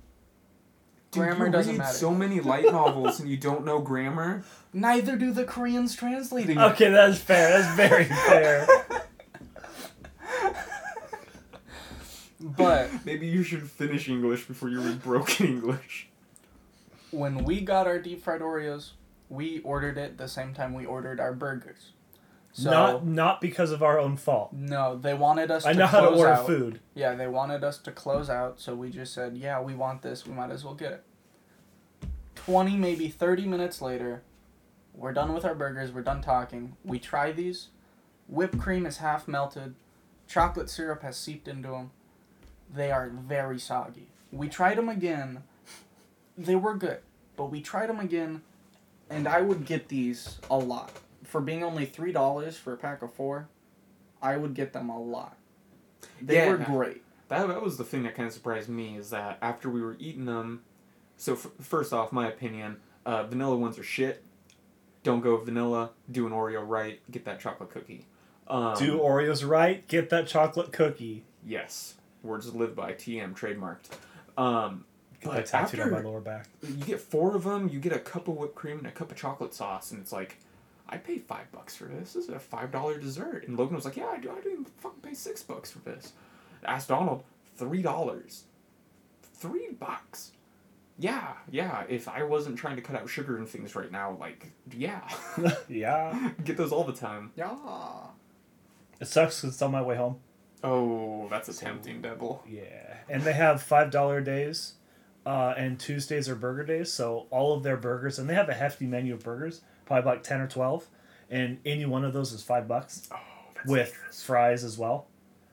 [1.13, 1.97] Dude, grammar you doesn't read matter.
[1.97, 4.43] so many light novels and you don't know grammar.
[4.73, 6.59] neither do the Koreans translating.
[6.59, 7.61] Okay, that's fair.
[7.63, 8.67] That's very fair.
[12.47, 16.09] But Maybe you should finish English before you read broken English.
[17.11, 18.91] when we got our deep fried Oreos,
[19.31, 21.93] we ordered it the same time we ordered our burgers.
[22.53, 24.53] So not not because of our own fault.
[24.53, 25.65] no, they wanted us.
[25.65, 26.47] I to know how to close order out.
[26.47, 26.81] food.
[26.95, 30.25] Yeah, they wanted us to close out, so we just said, "Yeah, we want this.
[30.27, 31.05] We might as well get it."
[32.37, 34.23] Twenty, maybe thirty minutes later,
[34.95, 35.91] we're done with our burgers.
[35.91, 36.77] We're done talking.
[36.85, 37.69] We try these.
[38.29, 39.75] Whipped cream is half melted.
[40.29, 41.91] Chocolate syrup has seeped into them.
[42.75, 44.09] They are very soggy.
[44.33, 45.43] We tried them again.
[46.37, 46.99] They were good,
[47.37, 48.43] but we tried them again,
[49.09, 50.91] and I would get these a lot
[51.23, 53.49] for being only three dollars for a pack of four.
[54.21, 55.37] I would get them a lot.
[56.21, 56.51] They Yeah.
[56.51, 57.03] were great.
[57.29, 59.97] That, that was the thing that kind of surprised me is that after we were
[59.99, 60.63] eating them,
[61.17, 64.23] so f- first off, my opinion, uh, vanilla ones are shit.
[65.03, 65.91] Don't go vanilla.
[66.11, 67.01] Do an Oreo right.
[67.11, 68.07] Get that chocolate cookie.
[68.49, 69.87] Um, Do Oreos right.
[69.89, 71.25] Get that chocolate cookie.
[71.47, 71.95] yes.
[72.25, 72.93] Words to live by.
[72.95, 73.91] TM trademarked.
[74.37, 74.85] Um,
[75.23, 76.49] But tattooed on my after- lower back.
[76.63, 77.69] you get four of them.
[77.69, 80.13] You get a cup of whipped cream and a cup of chocolate sauce, and it's
[80.13, 80.39] like,
[80.89, 82.15] I paid five bucks for this.
[82.15, 83.47] This is a five dollar dessert.
[83.47, 84.31] And Logan was like, Yeah, I do.
[84.31, 86.13] I didn't fucking pay six bucks for this.
[86.65, 87.23] Asked Donald,
[87.57, 88.45] three dollars.
[89.23, 90.33] Three bucks.
[90.99, 91.85] Yeah, yeah.
[91.89, 95.09] If I wasn't trying to cut out sugar and things right now, like, yeah,
[95.69, 96.31] yeah.
[96.45, 97.33] get those all the time.
[97.35, 97.57] Yeah.
[99.01, 100.21] It sucks 'cause it's on my way home.
[100.65, 102.43] Oh, that's a tempting devil.
[102.49, 102.95] Yeah.
[103.09, 104.75] And they have five dollar days,
[105.27, 106.91] uh, and Tuesdays are burger days.
[106.91, 110.23] So all of their burgers, and they have a hefty menu of burgers, probably like
[110.23, 110.87] ten or twelve,
[111.31, 113.17] and any one of those is five bucks Oh,
[113.67, 114.23] with dangerous.
[114.23, 115.07] fries as well.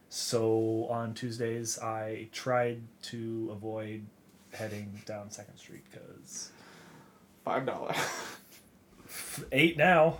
[0.07, 4.05] So on Tuesdays, I tried to avoid
[4.53, 6.51] heading down Second Street because
[7.43, 7.93] five dollar.
[9.51, 10.17] eight now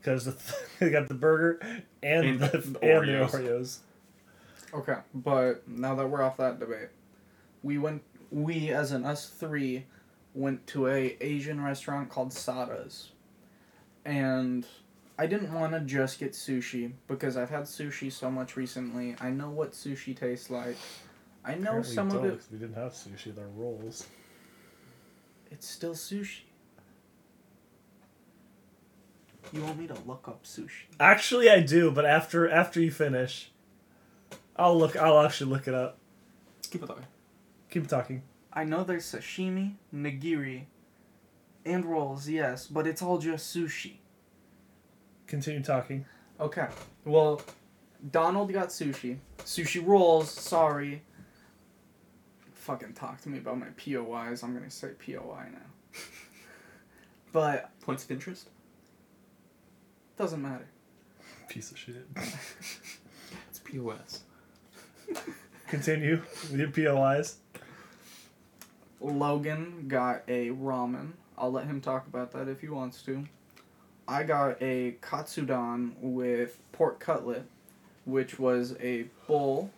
[0.00, 0.24] because
[0.80, 1.60] they got the burger
[2.02, 3.78] and, And the, the and the Oreos.
[4.72, 4.78] Oreos.
[4.80, 6.88] Okay, but now that we're off that debate,
[7.62, 8.02] we went.
[8.30, 9.84] We as in us three
[10.34, 13.10] went to a Asian restaurant called Sada's,
[14.04, 14.66] and
[15.18, 19.14] I didn't want to just get sushi because I've had sushi so much recently.
[19.20, 20.76] I know what sushi tastes like.
[21.44, 22.38] I know Apparently some of don't, it.
[22.38, 23.34] 'cause We didn't have sushi.
[23.34, 24.06] They're rolls.
[25.50, 26.40] It's still sushi.
[29.52, 30.84] You want me to look up sushi?
[30.98, 33.51] Actually, I do, but after after you finish,
[34.56, 34.96] I'll look.
[34.96, 35.98] I'll actually look it up.
[36.70, 37.06] Keep it talking.
[37.70, 38.22] Keep talking.
[38.52, 40.64] I know there's sashimi, nigiri,
[41.64, 43.96] and rolls, yes, but it's all just sushi.
[45.26, 46.04] Continue talking.
[46.38, 46.66] Okay.
[47.04, 47.40] Well,
[48.10, 49.18] Donald got sushi.
[49.38, 51.02] Sushi rolls, sorry.
[52.54, 54.42] Fucking talk to me about my POIs.
[54.42, 55.68] I'm gonna say POI now.
[57.32, 58.50] but Points of interest.
[60.16, 60.68] doesn't matter.
[61.48, 62.06] Piece of shit.
[63.48, 64.24] It's POS.
[65.68, 67.36] Continue your POIs.
[69.00, 71.12] Logan got a ramen.
[71.36, 73.24] I'll let him talk about that if he wants to.
[74.06, 77.44] I got a katsudon with pork cutlet,
[78.04, 79.70] which was a bowl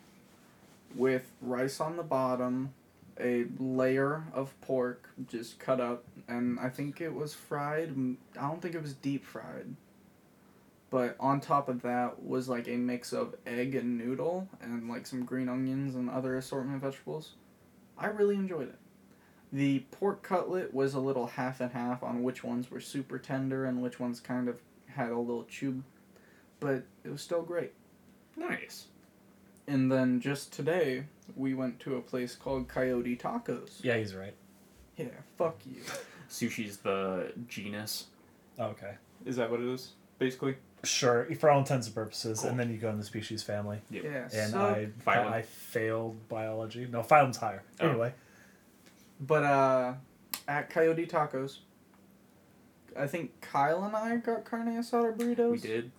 [0.95, 2.73] with rice on the bottom,
[3.21, 7.95] a layer of pork just cut up, and I think it was fried.
[8.37, 9.77] I don't think it was deep fried.
[10.95, 15.09] But on top of that was like a mix of egg and noodle and like
[15.09, 17.33] some green onions and other assortment vegetables.
[17.99, 18.79] I really enjoyed it.
[19.53, 23.65] The pork cutlet was a little half and half on which ones were super tender
[23.65, 25.83] and which ones kind of had a little chew,
[26.61, 27.73] but it was still great.
[28.37, 28.87] Nice.
[29.67, 33.83] And then just today, we went to a place called Coyote Tacos.
[33.83, 34.35] Yeah, he's right.
[34.97, 35.83] Yeah, fuck you.
[36.31, 38.07] Sushi's the genus.
[38.61, 38.95] Oh, okay.
[39.27, 39.95] Is that what it is?
[40.21, 40.55] Basically.
[40.85, 42.51] Sure, for all intents and purposes, Cool.
[42.51, 43.81] and then you go in the species family.
[43.91, 44.05] Yep.
[44.05, 45.33] Yeah, And so, I, Phylum.
[45.33, 46.87] I failed biology.
[46.91, 47.63] No, phylum's higher.
[47.81, 47.89] Oh.
[47.89, 48.13] Anyway,
[49.21, 49.95] but uh,
[50.49, 51.59] at Coyote Tacos,
[52.99, 55.51] I think Kyle and I got carne asada burritos.
[55.53, 55.91] We did.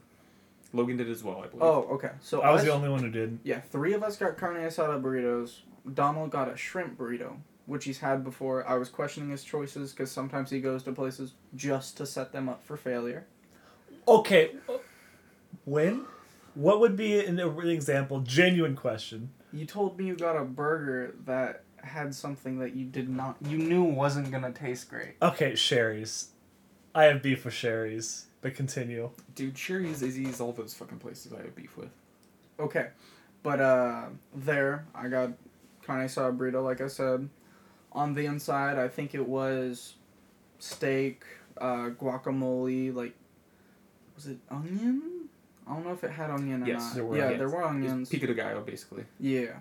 [0.73, 1.63] Logan did as well, I believe.
[1.63, 2.11] Oh, okay.
[2.21, 3.39] So I was us- the only one who did.
[3.43, 5.59] Yeah, three of us got carne asada burritos.
[5.93, 8.67] Donald got a shrimp burrito, which he's had before.
[8.67, 12.49] I was questioning his choices because sometimes he goes to places just to set them
[12.49, 13.25] up for failure.
[14.07, 14.51] Okay,
[15.65, 16.05] when?
[16.53, 18.19] What would be an an example?
[18.21, 19.31] Genuine question.
[19.51, 23.57] You told me you got a burger that had something that you did not, you
[23.57, 25.15] knew wasn't gonna taste great.
[25.21, 26.29] Okay, Sherry's.
[26.93, 29.09] I have beef with Sherry's, but continue.
[29.33, 31.89] Dude, Sherry's, Izzy's, all those fucking places I have beef with.
[32.59, 32.87] Okay,
[33.43, 35.31] but uh, there I got
[35.85, 37.29] carne asada burrito, like I said.
[37.91, 39.95] On the inside, I think it was
[40.59, 41.23] steak,
[41.59, 43.13] uh, guacamole, like
[44.16, 45.30] was it onion?
[45.68, 46.95] I don't know if it had onion or Yes, not.
[46.95, 47.39] there were yeah, onions.
[47.39, 48.09] there were It's onions.
[48.09, 49.03] Pico de Gallo, basically.
[49.20, 49.59] Yeah,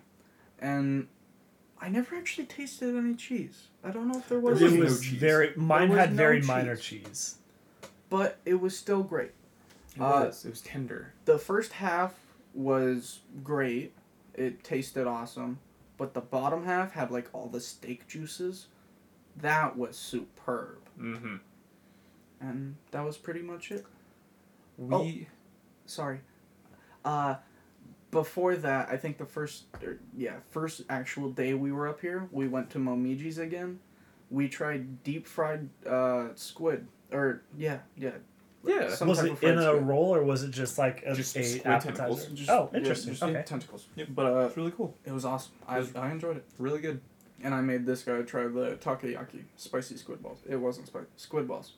[0.61, 1.09] and
[1.81, 3.69] I never actually tasted any cheese.
[3.83, 5.19] I don't know if there was, There was any, no cheese.
[5.21, 5.53] very.
[5.57, 6.49] Mine was had no very cheese.
[6.49, 7.37] minor cheese.
[8.11, 9.33] but it was still great.
[9.97, 10.45] It Uh, was.
[10.45, 11.13] It was tender.
[11.25, 12.15] The first half
[12.53, 13.93] was great.
[14.35, 15.59] It tasted awesome.
[15.97, 18.67] But the bottom half had like all the steak juices.
[19.37, 20.79] That was superb.
[21.01, 21.37] Mm-hmm.
[22.41, 23.85] And that was pretty much it.
[24.79, 25.27] We.
[25.29, 25.33] Oh.
[25.87, 26.20] Sorry.
[27.05, 27.37] Uh
[28.11, 32.29] before that, I think the first er, yeah, first actual day we were up here,
[32.31, 33.81] we went to Momiji's again.
[34.31, 38.12] We tried deep fried uh squid or yeah, yeah.
[38.66, 38.89] Yeah.
[38.95, 39.83] Some was it in a squid.
[39.83, 41.97] roll or was it just like a, Just a squid appetizer?
[41.97, 42.27] tentacles.
[42.29, 43.11] Just- oh, yeah, interesting.
[43.12, 43.43] just okay.
[43.45, 43.89] tentacles.
[43.97, 44.09] Yep.
[44.14, 44.97] But uh It's really cool.
[45.05, 45.53] it was awesome.
[45.68, 46.45] I, was- I enjoyed it.
[46.59, 47.01] Really good.
[47.43, 50.39] And I made this guy try the takoyaki spicy squid balls.
[50.49, 51.09] It wasn't spicy.
[51.16, 51.72] Squid balls.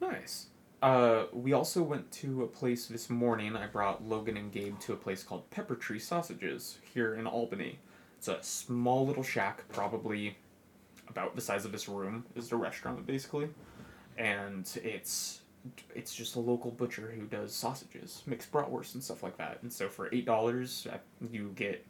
[0.00, 0.48] Nice.
[0.84, 3.56] Uh, we also went to a place this morning.
[3.56, 7.78] I brought Logan and Gabe to a place called Pepper Tree Sausages here in Albany.
[8.18, 10.36] It's a small little shack, probably
[11.08, 12.26] about the size of this room.
[12.36, 13.48] Is the restaurant basically,
[14.18, 15.40] and it's
[15.94, 19.60] it's just a local butcher who does sausages, mixed bratwurst and stuff like that.
[19.62, 20.86] And so for eight dollars,
[21.30, 21.82] you get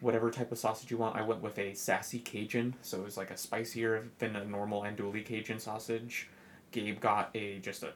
[0.00, 1.14] whatever type of sausage you want.
[1.14, 4.82] I went with a sassy Cajun, so it was like a spicier than a normal
[4.82, 6.28] andouille Cajun sausage.
[6.72, 7.92] Gabe got a just a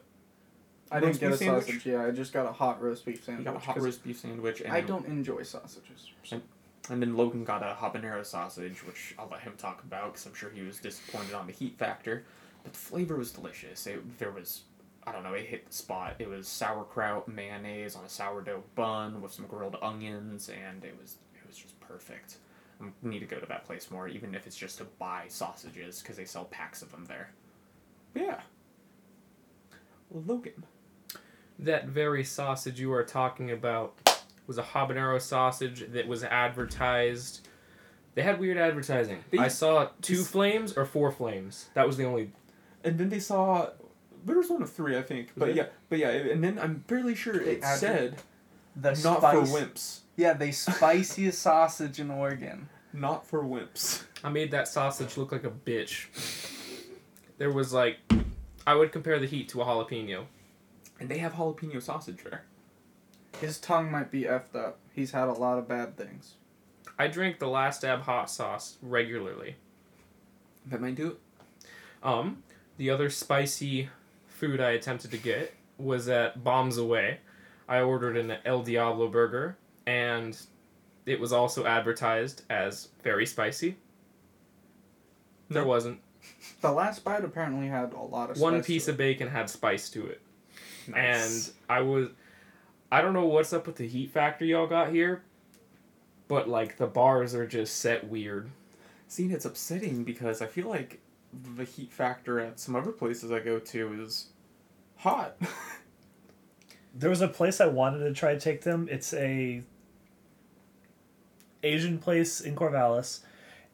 [0.91, 1.65] I Roast didn't get a sandwich?
[1.67, 1.87] sausage.
[1.87, 3.45] Yeah, I just got a hot roast beef sandwich.
[3.45, 6.11] got a hot roast beef sandwich, and I then, don't enjoy sausages.
[6.31, 10.35] and then Logan got a habanero sausage, which I'll let him talk about because I'm
[10.35, 12.25] sure he was disappointed on the heat factor,
[12.63, 13.87] but the flavor was delicious.
[13.87, 14.63] It, there was
[15.07, 16.17] I don't know, it hit the spot.
[16.19, 21.17] It was sauerkraut mayonnaise on a sourdough bun with some grilled onions, and it was
[21.35, 22.37] it was just perfect.
[22.81, 26.01] I need to go to that place more, even if it's just to buy sausages
[26.01, 27.31] because they sell packs of them there.
[28.13, 28.41] But yeah.
[30.15, 30.65] Logan.
[31.59, 33.95] That very sausage you are talking about
[34.47, 37.47] was a habanero sausage that was advertised.
[38.15, 39.25] They had weird advertising.
[39.31, 41.69] They- I saw two this- flames or four flames.
[41.75, 42.33] That was the only.
[42.83, 43.71] And then they saw
[44.25, 45.31] there was one of three, I think.
[45.37, 45.57] But it?
[45.57, 48.17] yeah, but yeah, and then I'm fairly sure it Add- said
[48.77, 50.01] The not for wimps.
[50.17, 52.69] Yeah, the spiciest sausage in Oregon.
[52.93, 54.05] Not for wimps.
[54.23, 56.07] I made that sausage look like a bitch.
[57.39, 57.99] There was like,
[58.67, 60.25] I would compare the heat to a jalapeno.
[61.01, 62.45] And they have jalapeno sausage there.
[63.41, 64.79] His tongue might be effed up.
[64.95, 66.35] He's had a lot of bad things.
[66.99, 69.57] I drink the Last Dab hot sauce regularly.
[70.67, 71.67] That might do it.
[72.03, 72.43] Um,
[72.77, 73.89] the other spicy
[74.29, 77.19] food I attempted to get was at Bombs Away.
[77.69, 79.57] I ordered an El Diablo burger,
[79.87, 80.39] and
[81.07, 83.77] it was also advertised as very spicy.
[85.49, 85.69] There No.
[85.69, 86.01] wasn't.
[86.61, 88.91] The last bite apparently had a lot of One spice to piece it.
[88.93, 90.21] of bacon had spice to it.
[90.89, 91.49] Nice.
[91.49, 92.09] And I was.
[92.93, 95.23] I don't know what's up with the heat factor y'all got here,
[96.29, 98.51] but like the bars are just set weird.
[99.09, 101.01] See, it's upsetting because I feel like
[101.57, 104.29] the heat factor at some other places I go to is
[104.97, 105.37] hot.
[106.97, 108.87] There was a place I wanted to try to take them.
[108.89, 109.63] It's a
[111.65, 113.21] Asian place in Corvallis,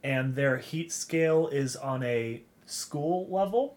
[0.03, 3.77] and their heat scale is on a school level.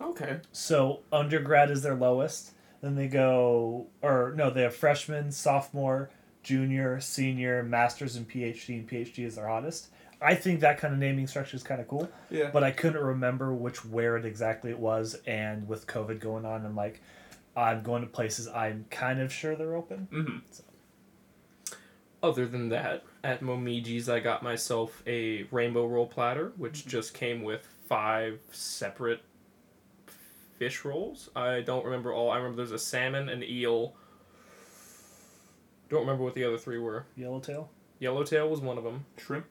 [0.00, 0.40] okay.
[0.52, 2.52] So undergrad is their lowest,
[2.82, 6.10] Then they go, or no, they have freshman, sophomore,
[6.42, 8.78] junior, senior, masters, and PhD.
[8.78, 9.88] And PhD is their hottest.
[10.20, 12.50] I think that kind of naming structure is kind of cool, Yeah.
[12.52, 15.18] but I couldn't remember which where it exactly it was.
[15.26, 17.02] And with COVID going on, I'm like,
[17.56, 20.08] I'm going to places I'm kind of sure they're open.
[20.12, 20.36] Mm-hmm.
[22.26, 26.90] Other than that, at Momiji's, I got myself a rainbow roll platter, which mm-hmm.
[26.90, 29.22] just came with five separate
[30.58, 31.30] fish rolls.
[31.36, 32.32] I don't remember all.
[32.32, 33.94] I remember there's a salmon, an eel.
[35.88, 37.06] Don't remember what the other three were.
[37.14, 37.70] Yellowtail,
[38.00, 39.04] Yellowtail was one of them.
[39.18, 39.46] Shrimp.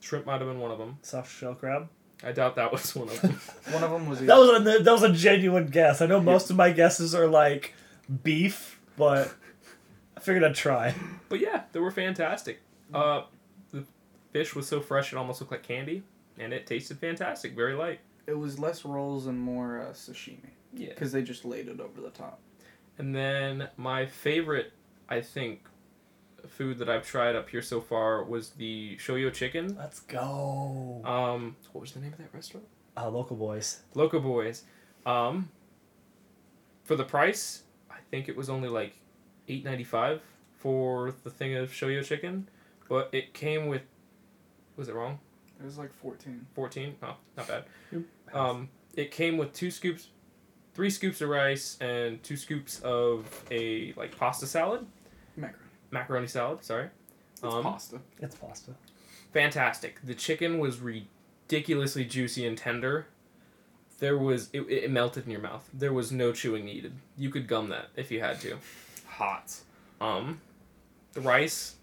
[0.00, 1.00] Shrimp might have been one of them.
[1.02, 1.90] soft shell crab.
[2.24, 3.38] I doubt that was one of them.
[3.72, 6.00] One of them was That was a that was a genuine guess.
[6.00, 7.74] I know most of my guesses are like
[8.22, 9.34] beef, but
[10.20, 10.94] I figured I'd try.
[11.30, 12.60] but yeah, they were fantastic.
[12.92, 13.22] Uh,
[13.72, 13.84] the
[14.32, 16.02] fish was so fresh it almost looked like candy,
[16.38, 17.54] and it tasted fantastic.
[17.56, 18.00] Very light.
[18.26, 20.90] it was less rolls and more uh, sashimi Yeah.
[20.90, 22.38] because they just laid it over the top.
[22.98, 24.72] And then my favorite,
[25.08, 25.62] I think,
[26.46, 29.74] food that I've tried up here so far was the shoyu chicken.
[29.78, 31.00] Let's go.
[31.04, 32.66] Um, what was the name of that restaurant?
[32.96, 33.80] Uh, local boys.
[33.94, 34.64] Local Boys.
[35.06, 35.48] Um,
[36.84, 38.94] for the price, I think it was only like
[39.50, 40.22] eight ninety five
[40.58, 42.48] for the thing of shoyu chicken,
[42.88, 43.82] but it came with.
[44.76, 45.18] Was it wrong?
[45.60, 46.46] It was like fourteen.
[46.54, 46.94] Fourteen?
[47.02, 47.64] Oh, not bad.
[47.92, 48.02] Yep.
[48.32, 50.08] Um, it came with two scoops,
[50.74, 54.86] three scoops of rice and two scoops of a like pasta salad,
[55.36, 55.58] Macaroni.
[55.90, 56.64] macaroni salad.
[56.64, 56.88] Sorry.
[57.32, 58.00] It's Um, pasta.
[58.20, 58.72] It's pasta.
[59.32, 59.98] fantastic.
[60.04, 63.06] The chicken was ridiculously juicy and tender.
[63.98, 65.68] There was it, it melted in your mouth.
[65.74, 66.94] There was no chewing needed.
[67.18, 68.56] You could gum that if you had to.
[69.20, 69.54] Hot.
[70.00, 70.40] Um,
[71.12, 71.76] the rice,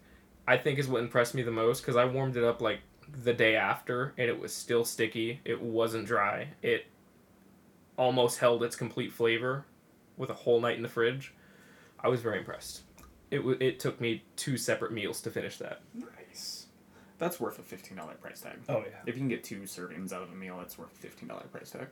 [0.48, 2.80] I think, is what impressed me the most because I warmed it up like
[3.24, 5.40] the day after and it was still sticky.
[5.46, 6.48] It wasn't dry.
[6.64, 6.88] It
[7.96, 9.66] almost held its complete flavor
[10.18, 11.36] with a whole night in the fridge.
[12.00, 12.82] I was very impressed.
[13.30, 15.82] It w- it took me two separate meals to finish that.
[15.94, 16.66] Nice.
[17.20, 18.58] That's worth a fifteen dollar price tag.
[18.68, 18.98] Oh yeah.
[19.06, 21.46] If you can get two servings out of a meal, that's worth a fifteen dollar
[21.52, 21.88] price tag.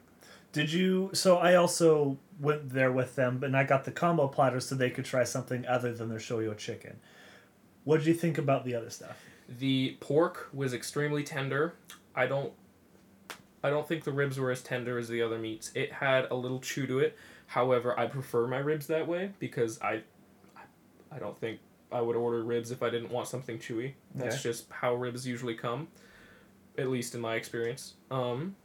[0.55, 1.09] Did you?
[1.13, 4.89] So I also went there with them, and I got the combo platter so they
[4.89, 6.97] could try something other than their shoyu chicken.
[7.83, 9.21] What did you think about the other stuff?
[9.59, 11.75] The pork was extremely tender.
[12.15, 12.53] I don't
[13.63, 15.71] I don't think the ribs were as tender as the other meats.
[15.75, 17.17] It had a little chew to it.
[17.47, 20.03] However, I prefer my ribs that way because I
[21.11, 21.59] I don't think
[21.91, 23.93] I would order ribs if I didn't want something chewy.
[24.15, 24.43] That's Okay.
[24.43, 25.89] just how ribs usually come.
[26.77, 27.95] At least in my experience.
[28.09, 28.55] Um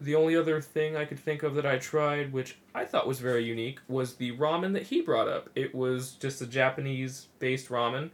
[0.00, 3.18] the only other thing I could think of that I tried, which I thought was
[3.18, 5.50] very unique, was the ramen that he brought up.
[5.54, 8.10] It was just a Japanese based ramen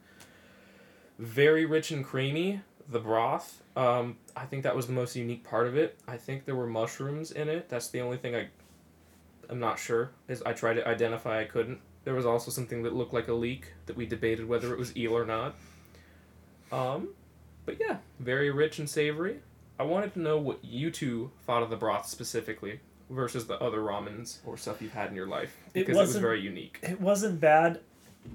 [1.18, 2.60] very rich and creamy.
[2.88, 5.98] The broth, um, I think that was the most unique part of it.
[6.06, 7.70] I think there were mushrooms in it.
[7.70, 8.48] That's the only thing I,
[9.48, 10.10] I'm not sure.
[10.28, 11.80] Is I tried to identify, I couldn't.
[12.04, 14.94] There was also something that looked like a leek that we debated whether it was
[14.96, 15.54] eel or not.
[16.70, 17.08] Um,
[17.64, 19.40] but yeah, very rich and savory.
[19.78, 23.78] I wanted to know what you two thought of the broth specifically versus the other
[23.78, 26.78] ramens or stuff you've had in your life because it, was wasn't- very unique.
[26.82, 27.80] It wasn't bad.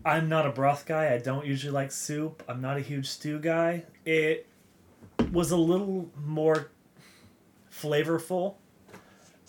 [0.06, 1.14] I'm not a broth guy.
[1.14, 2.44] I don't usually like soup.
[2.48, 3.86] I'm not a huge stew guy.
[4.06, 4.46] It
[5.32, 6.70] was a little more
[7.72, 8.56] flavorful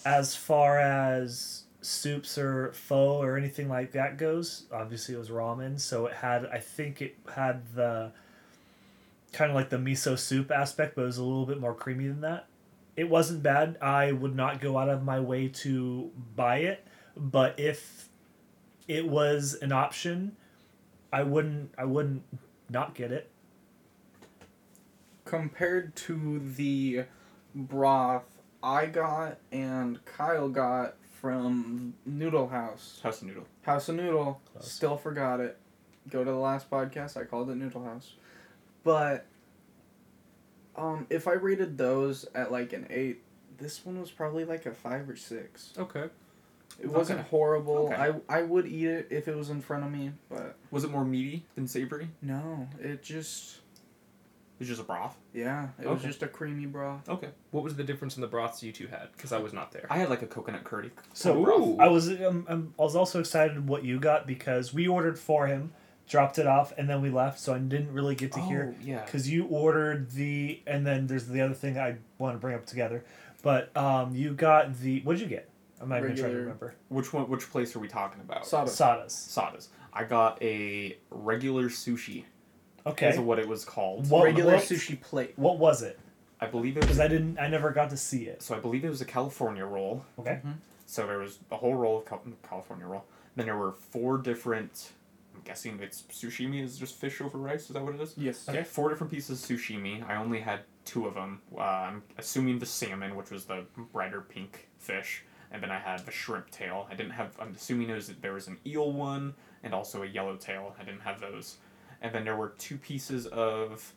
[0.05, 4.65] as far as soups or pho or anything like that goes.
[4.73, 8.13] Obviously, it was ramen, so it had, I think it had the
[9.33, 12.09] kind of like the miso soup aspect, but it was a little bit more creamy
[12.09, 12.47] than that.
[12.97, 13.79] It wasn't bad.
[13.81, 18.09] I would not go out of my way to buy it, but if
[18.89, 20.37] it was an option,
[21.13, 22.23] I wouldn't I wouldn't
[22.69, 23.31] not get it.
[25.25, 27.05] Compared to the
[27.55, 28.25] broth
[28.63, 33.01] I got and Kyle got from Noodle House.
[33.03, 33.47] House of noodle.
[33.63, 34.41] House of Noodle.
[34.53, 34.71] Close.
[34.71, 35.59] Still forgot it.
[36.09, 37.17] Go to the last podcast.
[37.17, 38.15] I called it Noodle House.
[38.85, 39.27] But
[40.77, 43.23] um, if I rated those at like an eight,
[43.59, 45.73] this one was probably like a five or six.
[45.79, 46.05] Okay.
[46.81, 47.29] It wasn't Okay.
[47.29, 47.91] horrible.
[47.93, 47.95] Okay.
[48.29, 50.91] I I would eat it if it was in front of me, but Was it
[50.91, 52.09] more meaty than savory?
[52.23, 53.59] no, it just
[54.59, 55.17] It's just a broth.
[55.35, 57.07] yeah, it was just a creamy broth.
[57.09, 57.29] Okay.
[57.51, 59.09] What was the difference in the broths you two had?
[59.13, 59.87] Because I was not there.
[59.91, 60.91] I had like a coconut curry.
[61.13, 61.77] So Ooh.
[61.79, 65.49] I was um, um, I was also excited what you got because we ordered for
[65.49, 65.73] him,
[66.11, 67.39] dropped it off, and then we left.
[67.39, 69.05] So I didn't really get to hear Oh, yeah.
[69.05, 72.67] because you ordered the and then there's the other thing I want to bring up
[72.67, 73.05] together.
[73.43, 75.49] But um, you got the what did you get?
[75.81, 76.75] I'm not even trying to remember.
[76.89, 77.29] Which one?
[77.31, 78.47] Which place are we talking about?
[78.47, 78.71] Sada.
[78.71, 79.13] Sadas.
[79.13, 79.69] Sadas.
[79.95, 82.25] I got a regular sushi.
[82.87, 83.09] Okay.
[83.09, 84.11] Is what it was called.
[84.11, 85.33] What- Regular what- sushi plate.
[85.37, 85.99] What was it?
[86.43, 87.01] I believe it was Because.
[87.01, 87.39] I didn't.
[87.39, 88.43] I never got to see it.
[88.43, 90.05] So I believe it was a California roll.
[90.19, 90.41] Okay.
[90.87, 93.05] So there was a whole roll of California roll.
[93.37, 94.91] Then there were four different.
[95.41, 97.63] I'm guessing it's sushimi is just fish over rice.
[97.63, 98.15] Is that what it is?
[98.17, 98.47] Yes.
[98.47, 100.07] Okay, four different pieces of sushimi.
[100.07, 101.41] I only had two of them.
[101.57, 106.05] Uh, I'm assuming the salmon, which was the brighter pink fish, and then I had
[106.05, 106.87] the shrimp tail.
[106.91, 107.37] I didn't have.
[107.41, 110.75] I'm assuming it was there was an eel one and also a yellow tail.
[110.79, 111.57] I didn't have those.
[112.03, 113.95] And then there were two pieces of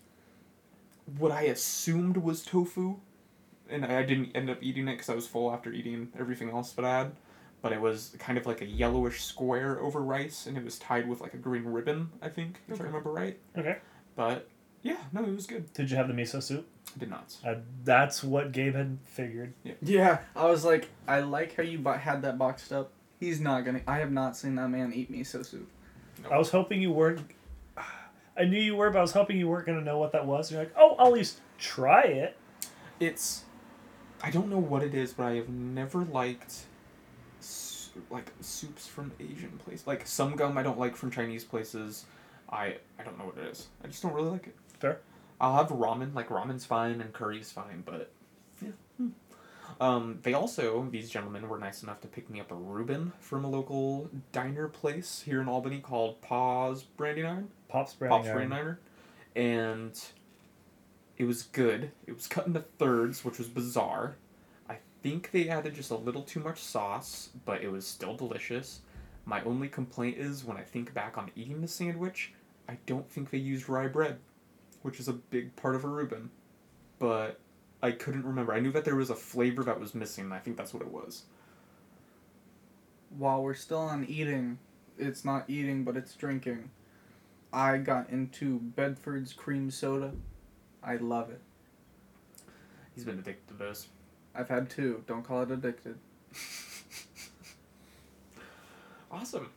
[1.18, 2.98] what I assumed was tofu,
[3.70, 6.72] and I didn't end up eating it because I was full after eating everything else
[6.74, 7.12] that I had.
[7.64, 11.08] But it was kind of like a yellowish square over rice, and it was tied
[11.10, 12.10] with like a green ribbon.
[12.22, 12.84] I think, if Okay.
[12.84, 13.40] I remember right.
[13.58, 13.78] Okay.
[14.16, 14.48] But
[14.84, 15.74] yeah, no, it was good.
[15.74, 16.68] Did you have the miso soup?
[16.96, 17.36] I did not.
[17.44, 19.54] Uh, that's what Gabe had figured.
[19.64, 22.92] Yeah, yeah, I was like, I like how you bu- had that boxed up.
[23.20, 23.82] He's not gonna.
[23.88, 25.70] I have not seen that man eat miso soup.
[26.30, 27.22] I was hoping you weren't.
[28.38, 30.26] I knew you were, but I was hoping you weren't going to know what that
[30.26, 30.52] was.
[30.52, 32.36] You're like, oh, I'll at least try it.
[33.00, 33.44] It's,
[34.24, 36.64] I don't know what it is, but I have never liked,
[38.10, 39.88] like soups from Asian places.
[39.88, 42.06] Like some gum I don't like from Chinese places.
[42.50, 43.68] I I don't know what it is.
[43.84, 44.56] I just don't really like it.
[44.80, 45.00] Fair.
[45.40, 46.14] I'll have ramen.
[46.14, 48.12] Like ramen's fine and curry's fine, but
[48.62, 48.70] yeah.
[48.98, 49.10] Hmm.
[49.82, 53.44] Um, they also these gentlemen were nice enough to pick me up a Reuben from
[53.44, 57.50] a local diner place here in Albany called Paws Branding Iron.
[57.68, 58.12] Pop's brand.
[58.12, 58.78] Pop's Branding Iron,
[59.36, 60.00] and
[61.18, 61.92] it was good.
[62.06, 64.16] It was cut into thirds, which was bizarre.
[65.04, 68.80] I think they added just a little too much sauce, but it was still delicious.
[69.26, 72.32] My only complaint is when I think back on eating the sandwich,
[72.70, 74.20] I don't think they used rye bread,
[74.82, 76.30] which is a big part of a Reuben.
[77.00, 77.38] But
[77.82, 78.54] I couldn't remember.
[78.54, 80.82] I knew that there was a flavor that was missing, and I think that's what
[80.84, 81.24] it was.
[83.18, 84.58] While we're still on eating,
[84.98, 86.72] it's not eating, but it's drinking.
[87.52, 90.14] I got into Bedford's cream soda.
[90.82, 91.42] I love it.
[92.96, 93.88] He's been addicted to those.
[94.36, 95.04] I've had two.
[95.08, 95.98] Don't call it addicted.
[99.12, 99.50] Awesome.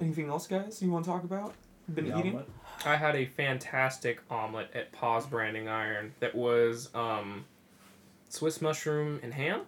[0.00, 1.54] Anything else, guys, you want to talk about?
[1.92, 2.32] Been The eating?
[2.32, 2.48] omelet.
[2.84, 7.44] I had a fantastic omelet at Paws Branding Iron that was um,
[8.28, 9.62] Swiss mushroom and ham.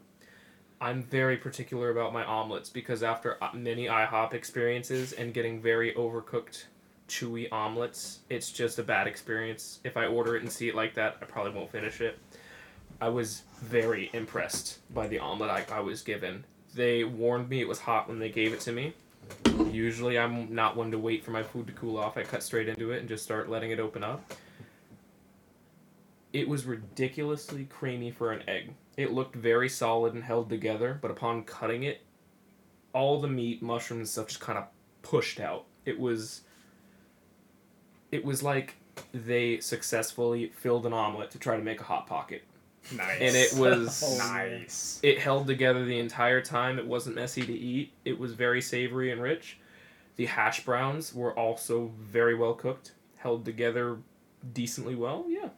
[0.81, 5.93] I'm very particular about my omelets because after uh, many IHOP experiences and getting very
[5.95, 6.65] overcooked,
[7.09, 9.81] chewy omelets, it's just a bad experience.
[9.85, 12.19] If I order it and see it like that, I probably won't finish it.
[13.01, 16.45] I was very impressed by the omelet I, I was given.
[16.75, 18.95] They warned me it was hot when they gave it to me.
[19.71, 22.17] Usually, I'm not one to wait for my food to cool off.
[22.17, 24.33] I cut straight into it and just start letting it open up.
[26.33, 28.75] It was ridiculously creamy for an egg.
[28.97, 32.03] It looked very solid and held together, but upon cutting it,
[32.93, 34.65] all the meat, mushrooms, and stuff just kind of
[35.03, 35.65] pushed out.
[35.85, 36.43] It was.
[38.11, 38.75] It was like
[39.13, 42.43] they successfully filled an omelet to try to make a hot pocket.
[42.97, 43.21] Nice.
[43.21, 45.01] And it was nice.
[45.03, 46.79] it held together the entire time.
[46.79, 47.93] It wasn't messy to eat.
[48.05, 49.59] It was very savory and rich.
[50.17, 53.99] The hash browns were also very well cooked, held together
[54.53, 55.25] decently well.
[55.29, 55.51] Yeah.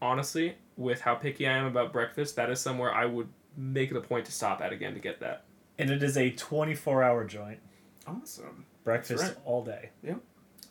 [0.00, 3.96] Honestly, with how picky I am about breakfast, that is somewhere I would make it
[3.96, 5.44] a point to stop at again to get that.
[5.78, 7.58] And it is a 24 hour joint.
[8.06, 8.64] Awesome.
[8.84, 9.36] Breakfast right.
[9.44, 9.90] all day.
[10.02, 10.20] Yep.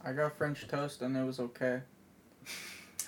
[0.03, 1.81] I got French toast and it was okay.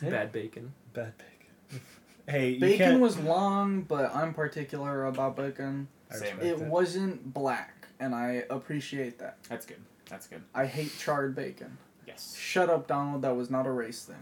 [0.01, 0.73] Bad bacon.
[0.93, 1.81] Bad bacon.
[2.27, 3.01] Hey, you Bacon can't.
[3.01, 5.87] was long, but I'm particular about bacon.
[6.11, 6.21] Same.
[6.21, 9.37] respect It wasn't black, and I appreciate that.
[9.49, 9.81] That's good.
[10.09, 10.41] That's good.
[10.55, 11.77] I hate charred bacon.
[12.07, 12.35] Yes.
[12.37, 13.21] Shut up, Donald.
[13.23, 14.15] That was not a race thing.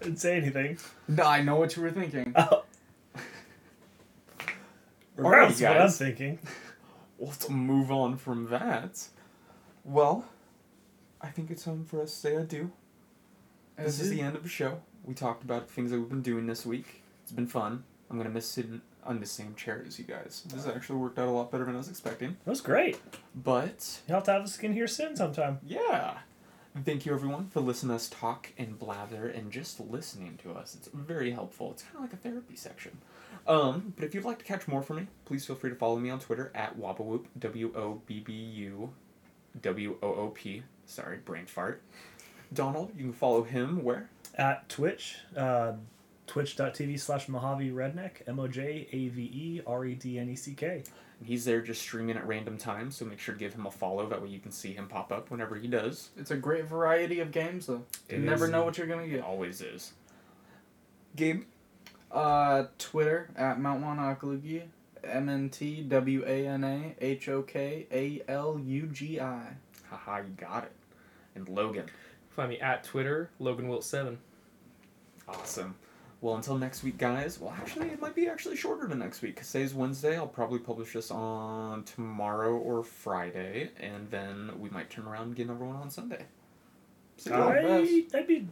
[0.00, 0.78] Didn't say anything.
[1.08, 2.32] No, I know what you were thinking.
[2.36, 2.64] Oh.
[5.16, 5.98] Alright, Regardless of what I'm guys.
[5.98, 6.38] thinking.
[7.16, 9.06] Well, to move on from that,
[9.84, 10.24] well,
[11.22, 12.72] I think it's time for us to say adieu.
[13.76, 14.80] This is the end of the show.
[15.04, 17.02] We talked about things that we've been doing this week.
[17.22, 17.84] It's been fun.
[18.10, 20.44] I'm gonna miss sitting on the same chair as you guys.
[20.46, 22.36] This actually worked out a lot better than I was expecting.
[22.44, 22.98] That was great.
[23.34, 25.58] But You'll have to have us in here soon sometime.
[25.66, 26.18] yeah.
[26.84, 30.74] Thank you everyone for listening to us talk and blather and just listening to us.
[30.74, 31.70] It's very helpful.
[31.70, 32.98] It's kind of like a therapy section.
[33.46, 36.00] Um, but if you'd like to catch more from me, please feel free to follow
[36.00, 38.92] me on Twitter at Wobbewoop, W O B B U
[39.62, 40.64] W O O P.
[40.86, 41.80] Sorry, brain fart.
[42.54, 44.08] Donald, you can follow him where?
[44.36, 45.72] At Twitch, uh,
[46.26, 50.36] twitch.tv slash Mojave Redneck, M O J A V E R E D N E
[50.36, 50.82] C K.
[51.22, 54.08] He's there just streaming at random times, so make sure to give him a follow.
[54.08, 56.10] That way you can see him pop up whenever he does.
[56.16, 57.84] It's a great variety of games, though.
[58.10, 58.50] You It never is.
[58.50, 59.22] know what you're gonna It get.
[59.22, 59.92] always is.
[61.16, 61.44] Gabe?
[62.10, 64.62] Uh, Twitter at Mount Wanakalugi,
[65.04, 69.54] M N T W A N A H O K A L U G I.
[69.90, 70.72] Haha, you got it.
[71.36, 71.86] And Logan.
[72.34, 74.18] Find me at Twitter, Logan Wilt 7
[75.28, 75.74] Awesome.
[76.20, 77.38] Well, until next week, guys.
[77.38, 79.36] Well, actually, it might be actually shorter than next week.
[79.36, 80.16] Cause today's Wednesday.
[80.16, 85.36] I'll probably publish this on tomorrow or Friday, and then we might turn around and
[85.36, 86.24] get another one on Sunday.
[87.18, 87.76] So I,
[88.18, 88.46] I'd be,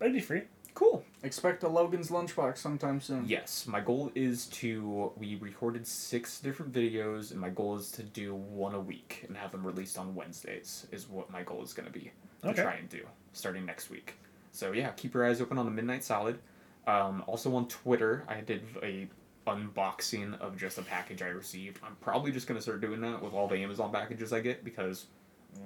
[0.00, 0.42] I'd be free.
[0.74, 1.04] cool.
[1.22, 3.24] Expect a Logan's lunchbox sometime soon.
[3.26, 5.12] Yes, my goal is to.
[5.16, 9.36] We recorded six different videos, and my goal is to do one a week and
[9.36, 10.86] have them released on Wednesdays.
[10.92, 12.10] Is what my goal is going to be
[12.42, 12.62] to Okay.
[12.62, 13.00] try and do
[13.38, 14.14] starting next week.
[14.52, 16.38] So yeah, keep your eyes open on the Midnight Salad.
[16.86, 19.08] Um, also on Twitter, I did a
[19.46, 21.78] unboxing of just a package I received.
[21.82, 25.06] I'm probably just gonna start doing that with all the Amazon packages I get because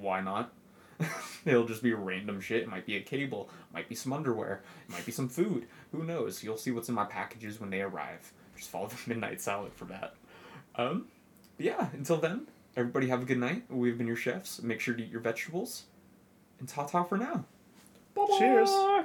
[0.01, 0.53] why not?
[1.45, 2.63] It'll just be random shit.
[2.63, 5.67] It might be a cable, might be some underwear, it might be some food.
[5.91, 6.43] Who knows?
[6.43, 8.33] You'll see what's in my packages when they arrive.
[8.57, 10.15] Just follow the Midnight Salad for that.
[10.77, 11.07] Um,
[11.59, 11.89] yeah.
[11.93, 12.47] Until then,
[12.77, 13.65] everybody have a good night.
[13.69, 14.63] We've been your chefs.
[14.63, 15.85] Make sure to eat your vegetables.
[16.61, 17.45] And ta ta for now.
[18.39, 18.71] Cheers.
[18.71, 19.05] Bye-bye.